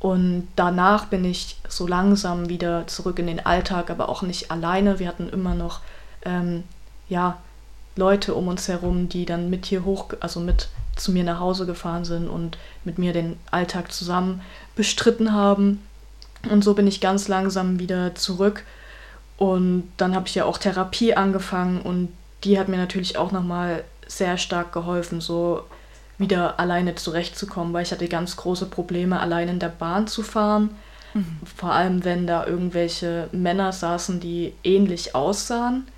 Und 0.00 0.48
danach 0.54 1.06
bin 1.06 1.24
ich 1.24 1.58
so 1.68 1.86
langsam 1.86 2.48
wieder 2.48 2.86
zurück 2.86 3.18
in 3.18 3.26
den 3.26 3.44
Alltag, 3.44 3.90
aber 3.90 4.08
auch 4.08 4.22
nicht 4.22 4.50
alleine. 4.50 4.98
Wir 4.98 5.08
hatten 5.08 5.28
immer 5.28 5.54
noch 5.54 5.80
ähm, 6.24 6.64
ja, 7.08 7.38
Leute 7.96 8.34
um 8.34 8.48
uns 8.48 8.68
herum, 8.68 9.08
die 9.08 9.26
dann 9.26 9.50
mit 9.50 9.66
hier 9.66 9.84
hoch, 9.84 10.06
also 10.20 10.40
mit 10.40 10.68
zu 10.94 11.12
mir 11.12 11.24
nach 11.24 11.40
Hause 11.40 11.66
gefahren 11.66 12.04
sind 12.04 12.28
und 12.28 12.58
mit 12.84 12.98
mir 12.98 13.12
den 13.12 13.38
Alltag 13.50 13.92
zusammen 13.92 14.40
bestritten 14.76 15.32
haben. 15.32 15.82
Und 16.48 16.62
so 16.62 16.74
bin 16.74 16.86
ich 16.86 17.00
ganz 17.00 17.28
langsam 17.28 17.78
wieder 17.78 18.14
zurück. 18.14 18.64
Und 19.36 19.90
dann 19.96 20.14
habe 20.14 20.28
ich 20.28 20.34
ja 20.34 20.44
auch 20.44 20.58
Therapie 20.58 21.14
angefangen 21.14 21.80
und 21.80 22.12
die 22.44 22.58
hat 22.58 22.68
mir 22.68 22.76
natürlich 22.76 23.16
auch 23.16 23.32
nochmal 23.32 23.84
sehr 24.08 24.36
stark 24.38 24.72
geholfen, 24.72 25.20
so 25.20 25.62
wieder 26.18 26.58
alleine 26.58 26.96
zurechtzukommen, 26.96 27.72
weil 27.72 27.84
ich 27.84 27.92
hatte 27.92 28.08
ganz 28.08 28.36
große 28.36 28.66
Probleme, 28.66 29.20
allein 29.20 29.48
in 29.48 29.58
der 29.60 29.68
Bahn 29.68 30.08
zu 30.08 30.24
fahren. 30.24 30.70
Vor 31.56 31.72
allem, 31.72 32.04
wenn 32.04 32.26
da 32.26 32.46
irgendwelche 32.46 33.28
Männer 33.32 33.72
saßen, 33.72 34.20
die 34.20 34.52
ähnlich 34.62 35.14
aussahen, 35.14 35.88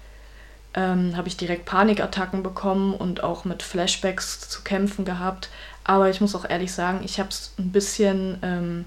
ähm, 0.75 1.17
habe 1.17 1.29
ich 1.29 1.37
direkt 1.37 1.64
Panikattacken 1.64 2.43
bekommen 2.43 2.95
und 2.95 3.25
auch 3.25 3.45
mit 3.45 3.62
Flashbacks 3.62 4.49
zu 4.49 4.62
kämpfen 4.62 5.05
gehabt. 5.05 5.49
Aber 5.85 6.11
ich 6.11 6.21
muss 6.21 6.35
auch 6.35 6.49
ehrlich 6.49 6.73
sagen, 6.73 7.00
ich 7.05 7.19
habe 7.19 7.31
es 7.31 7.52
ein 7.59 7.73
bisschen 7.73 8.38
ähm, 8.43 8.85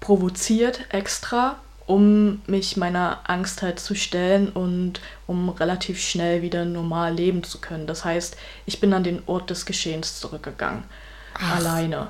provoziert 0.00 0.80
extra, 0.90 1.56
um 1.86 2.40
mich 2.46 2.76
meiner 2.76 3.20
Angst 3.24 3.62
halt 3.62 3.78
zu 3.78 3.94
stellen 3.94 4.48
und 4.48 5.00
um 5.26 5.48
relativ 5.48 6.00
schnell 6.00 6.42
wieder 6.42 6.64
normal 6.64 7.14
leben 7.14 7.44
zu 7.44 7.58
können. 7.58 7.86
Das 7.86 8.04
heißt, 8.04 8.36
ich 8.66 8.80
bin 8.80 8.92
an 8.92 9.04
den 9.04 9.22
Ort 9.26 9.50
des 9.50 9.66
Geschehens 9.66 10.18
zurückgegangen. 10.18 10.84
Alleine. 11.34 12.08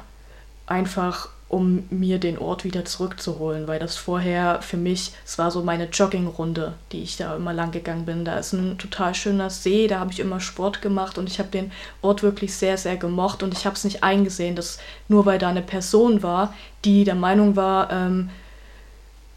Einfach 0.66 1.28
um 1.48 1.84
mir 1.90 2.18
den 2.18 2.38
Ort 2.38 2.64
wieder 2.64 2.84
zurückzuholen, 2.84 3.68
weil 3.68 3.78
das 3.78 3.96
vorher 3.96 4.62
für 4.62 4.76
mich, 4.76 5.12
es 5.24 5.38
war 5.38 5.52
so 5.52 5.62
meine 5.62 5.84
Joggingrunde, 5.84 6.74
die 6.90 7.02
ich 7.02 7.16
da 7.16 7.36
immer 7.36 7.52
lang 7.52 7.70
gegangen 7.70 8.04
bin. 8.04 8.24
Da 8.24 8.36
ist 8.38 8.52
ein 8.52 8.78
total 8.78 9.14
schöner 9.14 9.48
See, 9.50 9.86
da 9.86 10.00
habe 10.00 10.10
ich 10.10 10.18
immer 10.18 10.40
Sport 10.40 10.82
gemacht 10.82 11.18
und 11.18 11.28
ich 11.28 11.38
habe 11.38 11.50
den 11.50 11.70
Ort 12.02 12.24
wirklich 12.24 12.54
sehr, 12.54 12.76
sehr 12.78 12.96
gemocht 12.96 13.44
und 13.44 13.54
ich 13.54 13.64
habe 13.64 13.76
es 13.76 13.84
nicht 13.84 14.02
eingesehen, 14.02 14.56
dass 14.56 14.78
nur 15.06 15.24
weil 15.24 15.38
da 15.38 15.48
eine 15.48 15.62
Person 15.62 16.24
war, 16.24 16.52
die 16.84 17.04
der 17.04 17.14
Meinung 17.14 17.54
war, 17.54 17.92
ähm, 17.92 18.30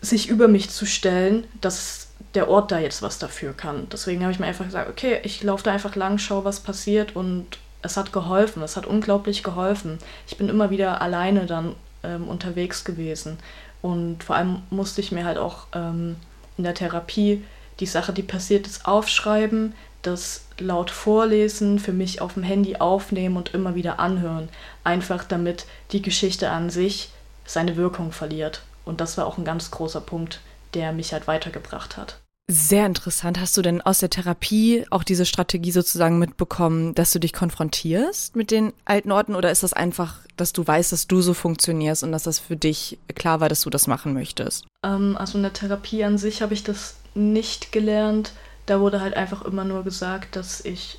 sich 0.02 0.30
über 0.30 0.48
mich 0.48 0.70
zu 0.70 0.86
stellen, 0.86 1.46
dass 1.62 2.08
der 2.36 2.50
Ort 2.50 2.72
da 2.72 2.80
jetzt 2.80 3.02
was 3.02 3.20
dafür 3.20 3.54
kann. 3.54 3.88
Deswegen 3.92 4.22
habe 4.22 4.32
ich 4.32 4.40
mir 4.40 4.46
einfach 4.46 4.66
gesagt, 4.66 4.90
okay, 4.90 5.20
ich 5.24 5.44
laufe 5.44 5.64
da 5.64 5.72
einfach 5.72 5.96
lang, 5.96 6.18
schau, 6.18 6.46
was 6.46 6.60
passiert 6.60 7.16
und 7.16 7.58
es 7.82 7.98
hat 7.98 8.14
geholfen, 8.14 8.62
es 8.62 8.78
hat 8.78 8.86
unglaublich 8.86 9.44
geholfen. 9.44 9.98
Ich 10.28 10.38
bin 10.38 10.50
immer 10.50 10.70
wieder 10.70 11.02
alleine 11.02 11.46
dann 11.46 11.76
ähm, 12.04 12.28
unterwegs 12.28 12.84
gewesen 12.84 13.38
und 13.82 14.24
vor 14.24 14.36
allem 14.36 14.62
musste 14.70 15.02
ich 15.02 15.12
mir 15.12 15.26
halt 15.26 15.38
auch 15.38 15.68
ähm, 15.74 16.18
in 16.58 16.64
der 16.64 16.76
Therapie 16.76 17.44
die 17.80 17.86
Sache, 17.86 18.12
die 18.12 18.24
passiert 18.24 18.68
ist, 18.68 18.86
aufschreiben, 18.86 19.74
das 20.02 20.46
laut 20.60 20.92
vorlesen, 20.92 21.80
für 21.80 21.94
mich 21.94 22.22
auf 22.22 22.34
dem 22.34 22.44
Handy 22.44 22.78
aufnehmen 22.78 23.38
und 23.38 23.54
immer 23.54 23.76
wieder 23.76 24.00
anhören. 24.00 24.50
Einfach 24.84 25.24
damit 25.24 25.66
die 25.92 26.02
Geschichte 26.02 26.50
an 26.50 26.70
sich 26.70 27.12
seine 27.46 27.76
Wirkung 27.76 28.12
verliert. 28.12 28.62
Und 28.90 29.02
das 29.02 29.18
war 29.18 29.28
auch 29.28 29.38
ein 29.38 29.46
ganz 29.46 29.70
großer 29.70 30.02
Punkt, 30.02 30.42
der 30.74 30.92
mich 30.92 31.14
halt 31.14 31.28
weitergebracht 31.28 31.96
hat. 31.96 32.20
Sehr 32.52 32.88
interessant. 32.88 33.40
Hast 33.40 33.56
du 33.56 33.62
denn 33.62 33.80
aus 33.80 34.00
der 34.00 34.10
Therapie 34.10 34.84
auch 34.90 35.04
diese 35.04 35.28
Strategie 35.28 35.72
sozusagen 35.72 36.18
mitbekommen, 36.18 36.96
dass 36.96 37.12
du 37.12 37.20
dich 37.20 37.32
konfrontierst 37.32 38.36
mit 38.36 38.50
den 38.50 38.74
alten 38.86 39.12
Orten 39.12 39.36
oder 39.36 39.52
ist 39.52 39.62
das 39.62 39.74
einfach, 39.74 40.22
dass 40.36 40.52
du 40.52 40.66
weißt, 40.66 40.92
dass 40.92 41.06
du 41.06 41.22
so 41.22 41.36
funktionierst 41.36 42.04
und 42.04 42.12
dass 42.12 42.24
das 42.24 42.40
für 42.40 42.56
dich 42.56 42.98
klar 43.14 43.40
war, 43.40 43.50
dass 43.50 43.62
du 43.62 43.70
das 43.70 43.86
machen 43.86 44.16
möchtest? 44.16 44.66
Ähm, 44.84 45.16
also 45.16 45.38
in 45.38 45.44
der 45.44 45.54
Therapie 45.54 46.04
an 46.04 46.18
sich 46.18 46.42
habe 46.42 46.56
ich 46.56 46.64
das 46.64 46.96
nicht 47.14 47.72
gelernt. 47.72 48.32
Da 48.66 48.80
wurde 48.80 49.02
halt 49.02 49.16
einfach 49.16 49.44
immer 49.44 49.64
nur 49.64 49.84
gesagt, 49.84 50.36
dass 50.36 50.66
ich 50.66 50.98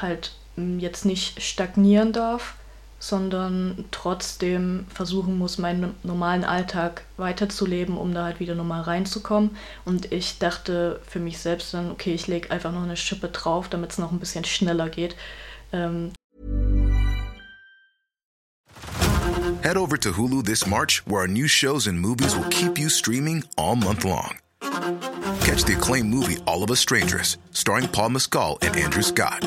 halt 0.00 0.36
m, 0.56 0.78
jetzt 0.78 1.04
nicht 1.04 1.42
stagnieren 1.42 2.12
darf, 2.12 2.54
sondern 3.08 3.84
trotzdem 3.90 4.86
versuchen 4.88 5.36
muss, 5.36 5.58
meinen 5.58 5.94
normalen 6.02 6.42
Alltag 6.42 7.02
weiterzuleben, 7.18 7.98
um 7.98 8.14
da 8.14 8.24
halt 8.24 8.40
wieder 8.40 8.54
normal 8.54 8.80
reinzukommen. 8.80 9.50
Und 9.84 10.10
ich 10.10 10.38
dachte 10.38 11.00
für 11.06 11.20
mich 11.20 11.36
selbst 11.38 11.74
dann, 11.74 11.90
okay, 11.90 12.14
ich 12.14 12.28
lege 12.28 12.50
einfach 12.50 12.72
noch 12.72 12.82
eine 12.82 12.96
Schippe 12.96 13.28
drauf, 13.28 13.68
damit 13.68 13.92
es 13.92 13.98
noch 13.98 14.10
ein 14.10 14.20
bisschen 14.20 14.46
schneller 14.46 14.88
geht. 14.88 15.16
Ähm 15.72 16.12
Head 19.62 19.76
over 19.76 19.98
to 19.98 20.16
Hulu 20.16 20.42
this 20.42 20.66
March, 20.66 21.02
where 21.06 21.20
our 21.20 21.28
new 21.28 21.46
shows 21.46 21.86
and 21.86 22.00
movies 22.00 22.34
will 22.34 22.48
keep 22.48 22.78
you 22.78 22.88
streaming 22.88 23.44
all 23.56 23.76
month 23.76 24.04
long. 24.04 24.38
Catch 25.40 25.64
the 25.64 25.74
acclaimed 25.74 26.08
movie 26.08 26.38
All 26.46 26.62
of 26.62 26.70
Us 26.70 26.80
Strangers, 26.80 27.36
starring 27.52 27.88
Paul 27.88 28.10
Mescal 28.10 28.58
and 28.62 28.74
Andrew 28.76 29.02
Scott. 29.02 29.46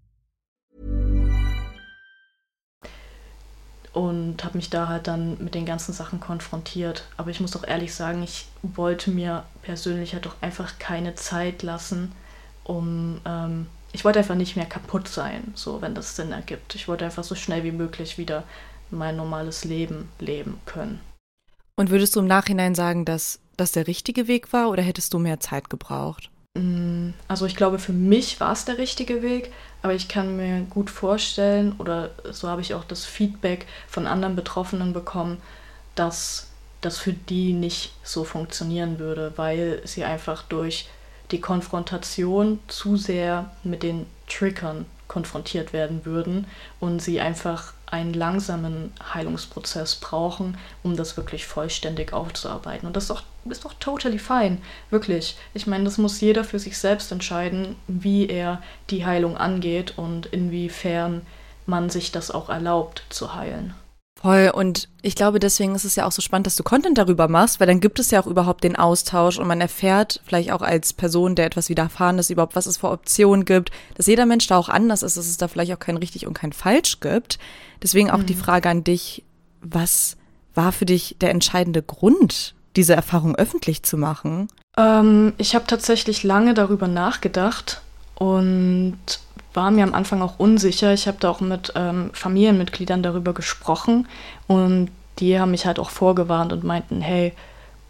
Und 3.93 4.43
habe 4.43 4.57
mich 4.57 4.69
da 4.69 4.87
halt 4.87 5.07
dann 5.07 5.37
mit 5.43 5.53
den 5.53 5.65
ganzen 5.65 5.93
Sachen 5.93 6.19
konfrontiert. 6.19 7.05
Aber 7.17 7.29
ich 7.29 7.39
muss 7.39 7.51
doch 7.51 7.67
ehrlich 7.67 7.93
sagen, 7.93 8.23
ich 8.23 8.47
wollte 8.61 9.11
mir 9.11 9.43
persönlich 9.61 10.13
halt 10.13 10.25
doch 10.25 10.35
einfach 10.41 10.79
keine 10.79 11.15
Zeit 11.15 11.63
lassen, 11.63 12.11
um. 12.63 13.19
Ähm, 13.25 13.67
ich 13.93 14.05
wollte 14.05 14.19
einfach 14.19 14.35
nicht 14.35 14.55
mehr 14.55 14.65
kaputt 14.65 15.09
sein, 15.09 15.51
so 15.53 15.81
wenn 15.81 15.93
das 15.95 16.15
Sinn 16.15 16.31
ergibt. 16.31 16.75
Ich 16.75 16.87
wollte 16.87 17.03
einfach 17.03 17.25
so 17.25 17.35
schnell 17.35 17.65
wie 17.65 17.73
möglich 17.73 18.17
wieder 18.17 18.45
mein 18.89 19.17
normales 19.17 19.65
Leben 19.65 20.09
leben 20.19 20.59
können. 20.65 21.01
Und 21.75 21.89
würdest 21.89 22.15
du 22.15 22.21
im 22.21 22.27
Nachhinein 22.27 22.75
sagen, 22.75 23.03
dass 23.05 23.39
das 23.57 23.73
der 23.73 23.87
richtige 23.87 24.27
Weg 24.27 24.53
war 24.53 24.69
oder 24.69 24.81
hättest 24.81 25.13
du 25.13 25.19
mehr 25.19 25.39
Zeit 25.39 25.69
gebraucht? 25.69 26.29
Mm, 26.53 27.11
also 27.27 27.45
ich 27.45 27.55
glaube, 27.55 27.79
für 27.79 27.93
mich 27.93 28.39
war 28.39 28.51
es 28.51 28.65
der 28.65 28.77
richtige 28.77 29.21
Weg, 29.21 29.51
aber 29.81 29.93
ich 29.93 30.07
kann 30.07 30.35
mir 30.35 30.61
gut 30.69 30.89
vorstellen, 30.89 31.73
oder 31.77 32.11
so 32.31 32.47
habe 32.49 32.61
ich 32.61 32.73
auch 32.73 32.83
das 32.83 33.05
Feedback 33.05 33.67
von 33.87 34.05
anderen 34.07 34.35
Betroffenen 34.35 34.93
bekommen, 34.93 35.41
dass 35.95 36.49
das 36.81 36.97
für 36.97 37.13
die 37.13 37.53
nicht 37.53 37.93
so 38.03 38.23
funktionieren 38.23 38.99
würde, 38.99 39.33
weil 39.37 39.81
sie 39.85 40.03
einfach 40.03 40.43
durch 40.43 40.89
die 41.31 41.39
Konfrontation 41.39 42.59
zu 42.67 42.97
sehr 42.97 43.51
mit 43.63 43.83
den 43.83 44.05
Triggern 44.27 44.85
konfrontiert 45.07 45.73
werden 45.73 46.05
würden 46.05 46.47
und 46.79 47.01
sie 47.01 47.21
einfach 47.21 47.73
einen 47.91 48.13
langsamen 48.13 48.93
Heilungsprozess 49.13 49.95
brauchen, 49.95 50.57
um 50.81 50.95
das 50.95 51.17
wirklich 51.17 51.45
vollständig 51.45 52.13
aufzuarbeiten. 52.13 52.87
Und 52.87 52.95
das 52.95 53.03
ist 53.03 53.09
doch, 53.09 53.23
ist 53.49 53.65
doch 53.65 53.73
totally 53.79 54.17
fine, 54.17 54.57
wirklich. 54.89 55.37
Ich 55.53 55.67
meine, 55.67 55.83
das 55.83 55.97
muss 55.97 56.21
jeder 56.21 56.43
für 56.43 56.59
sich 56.59 56.77
selbst 56.77 57.11
entscheiden, 57.11 57.75
wie 57.87 58.27
er 58.27 58.61
die 58.89 59.05
Heilung 59.05 59.37
angeht 59.37 59.97
und 59.97 60.25
inwiefern 60.27 61.21
man 61.65 61.89
sich 61.89 62.11
das 62.11 62.31
auch 62.31 62.49
erlaubt 62.49 63.03
zu 63.09 63.35
heilen. 63.35 63.75
Voll. 64.21 64.51
Und 64.53 64.87
ich 65.01 65.15
glaube, 65.15 65.39
deswegen 65.39 65.73
ist 65.73 65.83
es 65.83 65.95
ja 65.95 66.05
auch 66.05 66.11
so 66.11 66.21
spannend, 66.21 66.45
dass 66.45 66.55
du 66.55 66.61
Content 66.61 66.97
darüber 66.97 67.27
machst, 67.27 67.59
weil 67.59 67.65
dann 67.65 67.79
gibt 67.79 67.97
es 67.97 68.11
ja 68.11 68.21
auch 68.21 68.27
überhaupt 68.27 68.63
den 68.63 68.75
Austausch 68.75 69.39
und 69.39 69.47
man 69.47 69.61
erfährt 69.61 70.21
vielleicht 70.25 70.51
auch 70.51 70.61
als 70.61 70.93
Person, 70.93 71.33
der 71.33 71.47
etwas 71.47 71.69
widerfahren 71.69 72.19
ist, 72.19 72.29
überhaupt, 72.29 72.55
was 72.55 72.67
es 72.67 72.77
für 72.77 72.91
Optionen 72.91 73.45
gibt, 73.45 73.71
dass 73.95 74.05
jeder 74.05 74.27
Mensch 74.27 74.45
da 74.45 74.57
auch 74.57 74.69
anders 74.69 75.01
ist, 75.01 75.17
dass 75.17 75.25
es 75.25 75.37
da 75.37 75.47
vielleicht 75.47 75.73
auch 75.73 75.79
kein 75.79 75.97
richtig 75.97 76.27
und 76.27 76.35
kein 76.35 76.53
falsch 76.53 76.99
gibt. 76.99 77.39
Deswegen 77.81 78.11
auch 78.11 78.19
mhm. 78.19 78.27
die 78.27 78.35
Frage 78.35 78.69
an 78.69 78.83
dich, 78.83 79.23
was 79.61 80.17
war 80.53 80.71
für 80.71 80.85
dich 80.85 81.15
der 81.19 81.31
entscheidende 81.31 81.81
Grund, 81.81 82.53
diese 82.75 82.93
Erfahrung 82.93 83.35
öffentlich 83.35 83.81
zu 83.81 83.97
machen? 83.97 84.49
Ähm, 84.77 85.33
ich 85.37 85.55
habe 85.55 85.65
tatsächlich 85.65 86.21
lange 86.21 86.53
darüber 86.53 86.87
nachgedacht 86.87 87.81
und 88.15 88.99
war 89.53 89.71
mir 89.71 89.83
am 89.83 89.93
Anfang 89.93 90.21
auch 90.21 90.39
unsicher. 90.39 90.93
Ich 90.93 91.07
habe 91.07 91.17
da 91.19 91.29
auch 91.29 91.41
mit 91.41 91.73
ähm, 91.75 92.11
Familienmitgliedern 92.13 93.03
darüber 93.03 93.33
gesprochen 93.33 94.07
und 94.47 94.89
die 95.19 95.39
haben 95.39 95.51
mich 95.51 95.65
halt 95.65 95.79
auch 95.79 95.89
vorgewarnt 95.89 96.53
und 96.53 96.63
meinten, 96.63 97.01
hey, 97.01 97.33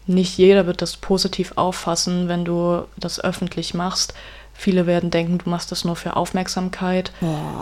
nicht 0.06 0.36
jeder 0.36 0.66
wird 0.66 0.82
das 0.82 0.96
positiv 0.96 1.52
auffassen, 1.56 2.28
wenn 2.28 2.44
du 2.44 2.82
das 2.96 3.22
öffentlich 3.22 3.74
machst. 3.74 4.14
Viele 4.52 4.86
werden 4.86 5.10
denken, 5.10 5.38
du 5.38 5.48
machst 5.48 5.70
das 5.72 5.84
nur 5.84 5.96
für 5.96 6.16
Aufmerksamkeit. 6.16 7.12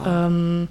Ähm, 0.06 0.68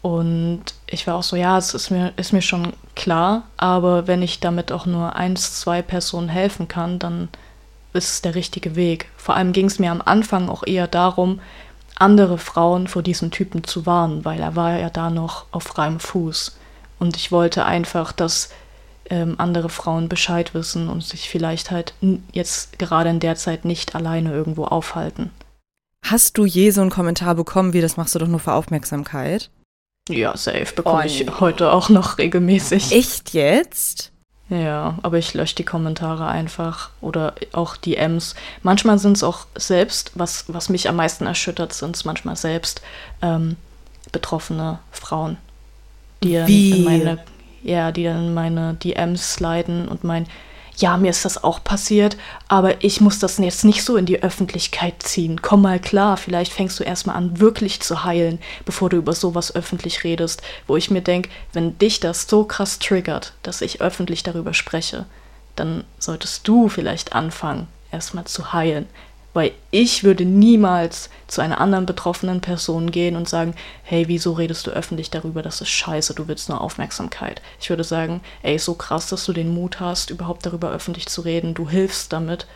und 0.00 0.62
ich 0.86 1.06
war 1.06 1.16
auch 1.16 1.22
so, 1.22 1.34
ja, 1.34 1.58
es 1.58 1.74
ist 1.74 1.90
mir, 1.90 2.12
ist 2.16 2.32
mir 2.32 2.42
schon 2.42 2.72
klar, 2.94 3.42
aber 3.56 4.06
wenn 4.06 4.22
ich 4.22 4.40
damit 4.40 4.70
auch 4.70 4.86
nur 4.86 5.16
eins, 5.16 5.60
zwei 5.60 5.82
Personen 5.82 6.28
helfen 6.28 6.68
kann, 6.68 6.98
dann 7.00 7.28
ist 7.92 8.10
es 8.10 8.22
der 8.22 8.34
richtige 8.34 8.76
Weg. 8.76 9.10
Vor 9.16 9.34
allem 9.34 9.52
ging 9.52 9.66
es 9.66 9.78
mir 9.78 9.90
am 9.90 10.02
Anfang 10.02 10.48
auch 10.48 10.64
eher 10.66 10.86
darum, 10.86 11.40
andere 11.98 12.38
Frauen 12.38 12.86
vor 12.86 13.02
diesem 13.02 13.30
Typen 13.30 13.64
zu 13.64 13.86
warnen, 13.86 14.24
weil 14.24 14.40
er 14.40 14.56
war 14.56 14.78
ja 14.78 14.90
da 14.90 15.10
noch 15.10 15.46
auf 15.50 15.64
freiem 15.64 16.00
Fuß. 16.00 16.56
Und 16.98 17.16
ich 17.16 17.30
wollte 17.30 17.64
einfach, 17.64 18.12
dass 18.12 18.50
ähm, 19.10 19.36
andere 19.38 19.68
Frauen 19.68 20.08
Bescheid 20.08 20.54
wissen 20.54 20.88
und 20.88 21.02
sich 21.02 21.28
vielleicht 21.28 21.70
halt 21.70 21.94
jetzt 22.32 22.78
gerade 22.78 23.10
in 23.10 23.20
der 23.20 23.36
Zeit 23.36 23.64
nicht 23.64 23.94
alleine 23.94 24.32
irgendwo 24.32 24.64
aufhalten. 24.64 25.30
Hast 26.04 26.38
du 26.38 26.44
je 26.44 26.70
so 26.70 26.80
einen 26.80 26.90
Kommentar 26.90 27.34
bekommen, 27.34 27.72
wie 27.72 27.80
das 27.80 27.96
machst 27.96 28.14
du 28.14 28.18
doch 28.18 28.28
nur 28.28 28.40
für 28.40 28.52
Aufmerksamkeit? 28.52 29.50
Ja, 30.08 30.36
safe 30.36 30.72
bekomme 30.74 31.02
oh, 31.02 31.06
ich 31.06 31.40
heute 31.40 31.70
auch 31.70 31.88
noch 31.88 32.18
regelmäßig. 32.18 32.92
Echt 32.92 33.34
jetzt? 33.34 34.12
Ja, 34.50 34.96
aber 35.02 35.18
ich 35.18 35.34
lösche 35.34 35.56
die 35.56 35.64
Kommentare 35.64 36.26
einfach 36.26 36.90
oder 37.02 37.34
auch 37.52 37.76
die 37.76 37.96
Ms. 37.96 38.34
Manchmal 38.62 38.98
sind 38.98 39.16
es 39.18 39.22
auch 39.22 39.46
selbst, 39.54 40.12
was, 40.14 40.44
was 40.48 40.70
mich 40.70 40.88
am 40.88 40.96
meisten 40.96 41.26
erschüttert, 41.26 41.74
sind 41.74 41.94
es 41.94 42.06
manchmal 42.06 42.36
selbst 42.36 42.80
ähm, 43.20 43.56
betroffene 44.10 44.78
Frauen, 44.90 45.36
die 46.22 46.32
dann 46.32 46.48
Wie? 46.48 46.78
in 46.78 46.84
meine, 46.84 47.18
ja, 47.62 47.92
die 47.92 48.04
dann 48.04 48.28
in 48.28 48.34
meine 48.34 48.74
DMs 48.74 49.34
sliden 49.34 49.86
und 49.86 50.02
meinen, 50.04 50.26
ja, 50.78 50.96
mir 50.96 51.10
ist 51.10 51.24
das 51.24 51.42
auch 51.42 51.62
passiert, 51.62 52.16
aber 52.46 52.84
ich 52.84 53.00
muss 53.00 53.18
das 53.18 53.38
jetzt 53.38 53.64
nicht 53.64 53.82
so 53.82 53.96
in 53.96 54.06
die 54.06 54.22
Öffentlichkeit 54.22 55.02
ziehen. 55.02 55.42
Komm 55.42 55.62
mal 55.62 55.80
klar, 55.80 56.16
vielleicht 56.16 56.52
fängst 56.52 56.78
du 56.78 56.84
erstmal 56.84 57.16
an, 57.16 57.40
wirklich 57.40 57.80
zu 57.80 58.04
heilen, 58.04 58.38
bevor 58.64 58.88
du 58.88 58.96
über 58.96 59.12
sowas 59.12 59.54
öffentlich 59.54 60.04
redest, 60.04 60.40
wo 60.66 60.76
ich 60.76 60.90
mir 60.90 61.02
denke, 61.02 61.30
wenn 61.52 61.76
dich 61.78 61.98
das 62.00 62.28
so 62.28 62.44
krass 62.44 62.78
triggert, 62.78 63.32
dass 63.42 63.60
ich 63.60 63.80
öffentlich 63.80 64.22
darüber 64.22 64.54
spreche, 64.54 65.06
dann 65.56 65.82
solltest 65.98 66.46
du 66.46 66.68
vielleicht 66.68 67.12
anfangen, 67.12 67.66
erstmal 67.90 68.24
zu 68.24 68.52
heilen, 68.52 68.86
weil 69.34 69.52
ich 69.70 70.04
würde 70.04 70.24
niemals 70.24 71.10
zu 71.26 71.40
einer 71.40 71.60
anderen 71.60 71.86
betroffenen 71.86 72.40
Person 72.40 72.90
gehen 72.90 73.16
und 73.16 73.28
sagen, 73.28 73.54
hey, 73.82 74.08
wieso 74.08 74.32
redest 74.32 74.66
du 74.66 74.70
öffentlich 74.70 75.10
darüber, 75.10 75.42
das 75.42 75.60
ist 75.60 75.68
scheiße, 75.68 76.14
du 76.14 76.28
willst 76.28 76.48
nur 76.48 76.60
Aufmerksamkeit. 76.60 77.42
Ich 77.60 77.70
würde 77.70 77.84
sagen, 77.84 78.20
ey, 78.42 78.58
so 78.58 78.74
krass, 78.74 79.08
dass 79.08 79.24
du 79.24 79.32
den 79.32 79.52
Mut 79.52 79.80
hast, 79.80 80.10
überhaupt 80.10 80.46
darüber 80.46 80.70
öffentlich 80.70 81.06
zu 81.06 81.20
reden, 81.20 81.54
du 81.54 81.68
hilfst 81.68 82.12
damit. 82.12 82.46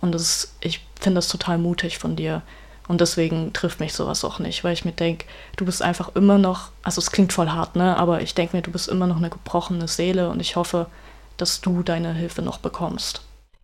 Und 0.00 0.12
das 0.12 0.22
ist, 0.22 0.54
ich 0.60 0.80
finde 1.00 1.18
das 1.18 1.28
total 1.28 1.58
mutig 1.58 1.98
von 1.98 2.16
dir. 2.16 2.42
Und 2.88 3.00
deswegen 3.00 3.52
trifft 3.52 3.78
mich 3.78 3.92
sowas 3.92 4.24
auch 4.24 4.38
nicht, 4.40 4.64
weil 4.64 4.72
ich 4.72 4.84
mir 4.84 4.92
denke, 4.92 5.26
du 5.56 5.64
bist 5.64 5.82
einfach 5.82 6.14
immer 6.16 6.38
noch, 6.38 6.70
also 6.82 6.98
es 6.98 7.12
klingt 7.12 7.32
voll 7.32 7.50
hart, 7.50 7.76
ne? 7.76 7.96
Aber 7.96 8.20
ich 8.20 8.34
denke 8.34 8.56
mir, 8.56 8.62
du 8.62 8.72
bist 8.72 8.88
immer 8.88 9.06
noch 9.06 9.18
eine 9.18 9.30
gebrochene 9.30 9.86
Seele 9.86 10.28
und 10.28 10.40
ich 10.40 10.56
hoffe, 10.56 10.86
dass 11.36 11.60
du 11.60 11.82
deine 11.82 12.12
Hilfe 12.12 12.42
noch 12.42 12.58
bekommst. 12.58 13.22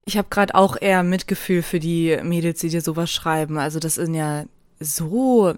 Ich 0.08 0.16
habe 0.16 0.28
gerade 0.30 0.54
auch 0.54 0.80
eher 0.80 1.02
Mitgefühl 1.02 1.62
für 1.62 1.80
die 1.80 2.18
Mädels, 2.22 2.60
die 2.60 2.70
dir 2.70 2.80
sowas 2.80 3.10
schreiben. 3.10 3.58
Also 3.58 3.78
das 3.78 3.98
ist 3.98 4.08
ja 4.14 4.44
so, 4.80 5.52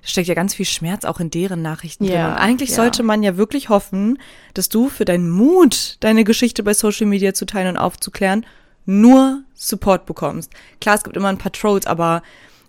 steckt 0.00 0.28
ja 0.28 0.34
ganz 0.34 0.54
viel 0.54 0.64
Schmerz 0.64 1.04
auch 1.04 1.18
in 1.18 1.28
deren 1.28 1.60
Nachrichten 1.60 2.04
ja, 2.04 2.10
drin. 2.12 2.26
Und 2.26 2.40
eigentlich 2.40 2.70
ja. 2.70 2.76
sollte 2.76 3.02
man 3.02 3.24
ja 3.24 3.36
wirklich 3.36 3.68
hoffen, 3.68 4.20
dass 4.54 4.68
du 4.68 4.88
für 4.88 5.04
deinen 5.04 5.28
Mut, 5.28 5.96
deine 5.98 6.22
Geschichte 6.22 6.62
bei 6.62 6.72
Social 6.72 7.06
Media 7.06 7.34
zu 7.34 7.46
teilen 7.46 7.70
und 7.70 7.78
aufzuklären, 7.78 8.46
nur 8.84 9.42
Support 9.54 10.06
bekommst. 10.06 10.52
Klar, 10.80 10.94
es 10.94 11.02
gibt 11.02 11.16
immer 11.16 11.28
ein 11.28 11.38
paar 11.38 11.50
Trolls, 11.50 11.88
aber 11.88 12.22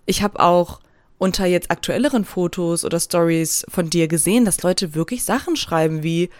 ich 0.06 0.24
habe 0.24 0.40
auch 0.40 0.80
unter 1.18 1.46
jetzt 1.46 1.70
aktuelleren 1.70 2.24
Fotos 2.24 2.84
oder 2.84 2.98
Stories 2.98 3.64
von 3.68 3.90
dir 3.90 4.08
gesehen, 4.08 4.44
dass 4.44 4.64
Leute 4.64 4.96
wirklich 4.96 5.22
Sachen 5.22 5.54
schreiben 5.54 6.02
wie, 6.02 6.30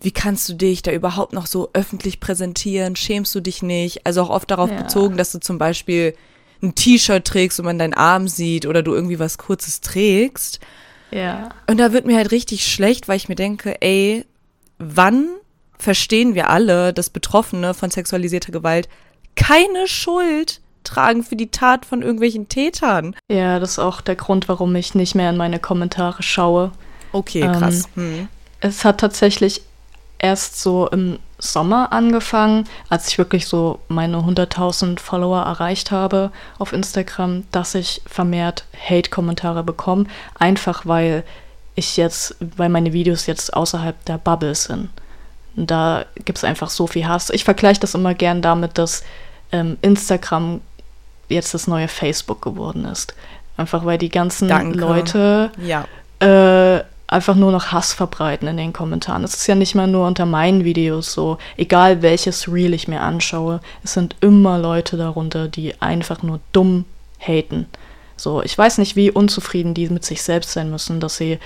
wie 0.00 0.10
kannst 0.10 0.48
du 0.48 0.54
dich 0.54 0.82
da 0.82 0.92
überhaupt 0.92 1.32
noch 1.32 1.46
so 1.46 1.70
öffentlich 1.72 2.20
präsentieren? 2.20 2.96
Schämst 2.96 3.34
du 3.34 3.40
dich 3.40 3.62
nicht? 3.62 4.06
Also 4.06 4.22
auch 4.22 4.30
oft 4.30 4.50
darauf 4.50 4.70
ja. 4.70 4.82
bezogen, 4.82 5.16
dass 5.16 5.32
du 5.32 5.40
zum 5.40 5.58
Beispiel 5.58 6.14
ein 6.62 6.74
T-Shirt 6.74 7.24
trägst 7.24 7.58
und 7.58 7.66
man 7.66 7.78
deinen 7.78 7.94
Arm 7.94 8.28
sieht 8.28 8.66
oder 8.66 8.82
du 8.82 8.94
irgendwie 8.94 9.18
was 9.18 9.38
Kurzes 9.38 9.80
trägst. 9.80 10.60
Ja. 11.10 11.50
Und 11.68 11.78
da 11.78 11.92
wird 11.92 12.06
mir 12.06 12.16
halt 12.16 12.30
richtig 12.30 12.70
schlecht, 12.70 13.08
weil 13.08 13.16
ich 13.16 13.28
mir 13.28 13.34
denke, 13.34 13.80
ey, 13.82 14.24
wann 14.78 15.28
verstehen 15.78 16.34
wir 16.34 16.50
alle, 16.50 16.92
dass 16.92 17.10
Betroffene 17.10 17.74
von 17.74 17.90
sexualisierter 17.90 18.52
Gewalt 18.52 18.88
keine 19.34 19.86
Schuld 19.86 20.60
tragen 20.84 21.22
für 21.22 21.36
die 21.36 21.50
Tat 21.50 21.84
von 21.84 22.02
irgendwelchen 22.02 22.48
Tätern. 22.48 23.14
Ja, 23.28 23.58
das 23.58 23.72
ist 23.72 23.78
auch 23.78 24.00
der 24.00 24.16
Grund, 24.16 24.48
warum 24.48 24.74
ich 24.76 24.94
nicht 24.94 25.14
mehr 25.14 25.30
in 25.30 25.36
meine 25.36 25.58
Kommentare 25.58 26.22
schaue. 26.22 26.72
Okay, 27.12 27.40
krass. 27.40 27.84
Ähm, 27.96 28.02
hm. 28.02 28.28
Es 28.60 28.84
hat 28.84 28.98
tatsächlich 28.98 29.62
erst 30.20 30.60
so 30.60 30.88
im 30.88 31.18
Sommer 31.38 31.92
angefangen, 31.92 32.68
als 32.88 33.08
ich 33.08 33.18
wirklich 33.18 33.46
so 33.46 33.80
meine 33.88 34.18
100.000 34.18 35.00
Follower 35.00 35.42
erreicht 35.42 35.90
habe 35.90 36.30
auf 36.58 36.72
Instagram, 36.72 37.44
dass 37.50 37.74
ich 37.74 38.02
vermehrt 38.06 38.64
Hate-Kommentare 38.78 39.62
bekomme, 39.62 40.04
einfach 40.38 40.86
weil 40.86 41.24
ich 41.74 41.96
jetzt, 41.96 42.36
weil 42.40 42.68
meine 42.68 42.92
Videos 42.92 43.26
jetzt 43.26 43.54
außerhalb 43.54 44.04
der 44.04 44.18
Bubble 44.18 44.54
sind. 44.54 44.90
Da 45.56 46.04
gibt 46.14 46.38
es 46.38 46.44
einfach 46.44 46.70
so 46.70 46.86
viel 46.86 47.08
Hass. 47.08 47.30
Ich 47.30 47.44
vergleiche 47.44 47.80
das 47.80 47.94
immer 47.94 48.14
gern 48.14 48.42
damit, 48.42 48.78
dass 48.78 49.02
ähm, 49.50 49.78
Instagram 49.82 50.60
jetzt 51.28 51.54
das 51.54 51.66
neue 51.66 51.88
Facebook 51.88 52.42
geworden 52.42 52.84
ist. 52.84 53.14
Einfach 53.56 53.84
weil 53.84 53.98
die 53.98 54.08
ganzen 54.10 54.48
Danke. 54.48 54.78
Leute 54.78 55.50
ja. 55.58 55.86
äh, 56.20 56.82
einfach 57.10 57.34
nur 57.34 57.50
noch 57.50 57.72
Hass 57.72 57.92
verbreiten 57.92 58.46
in 58.46 58.56
den 58.56 58.72
Kommentaren. 58.72 59.24
Es 59.24 59.34
ist 59.34 59.46
ja 59.46 59.56
nicht 59.56 59.74
mal 59.74 59.88
nur 59.88 60.06
unter 60.06 60.26
meinen 60.26 60.64
Videos 60.64 61.12
so, 61.12 61.38
egal 61.56 62.02
welches 62.02 62.50
Reel 62.50 62.72
ich 62.72 62.88
mir 62.88 63.00
anschaue, 63.00 63.60
es 63.82 63.94
sind 63.94 64.14
immer 64.20 64.58
Leute 64.58 64.96
darunter, 64.96 65.48
die 65.48 65.80
einfach 65.82 66.22
nur 66.22 66.40
dumm 66.52 66.84
haten. 67.18 67.66
So, 68.16 68.42
ich 68.42 68.56
weiß 68.56 68.78
nicht, 68.78 68.96
wie 68.96 69.10
unzufrieden 69.10 69.74
die 69.74 69.88
mit 69.88 70.04
sich 70.04 70.22
selbst 70.22 70.52
sein 70.52 70.70
müssen, 70.70 71.00
dass 71.00 71.16
sie 71.16 71.38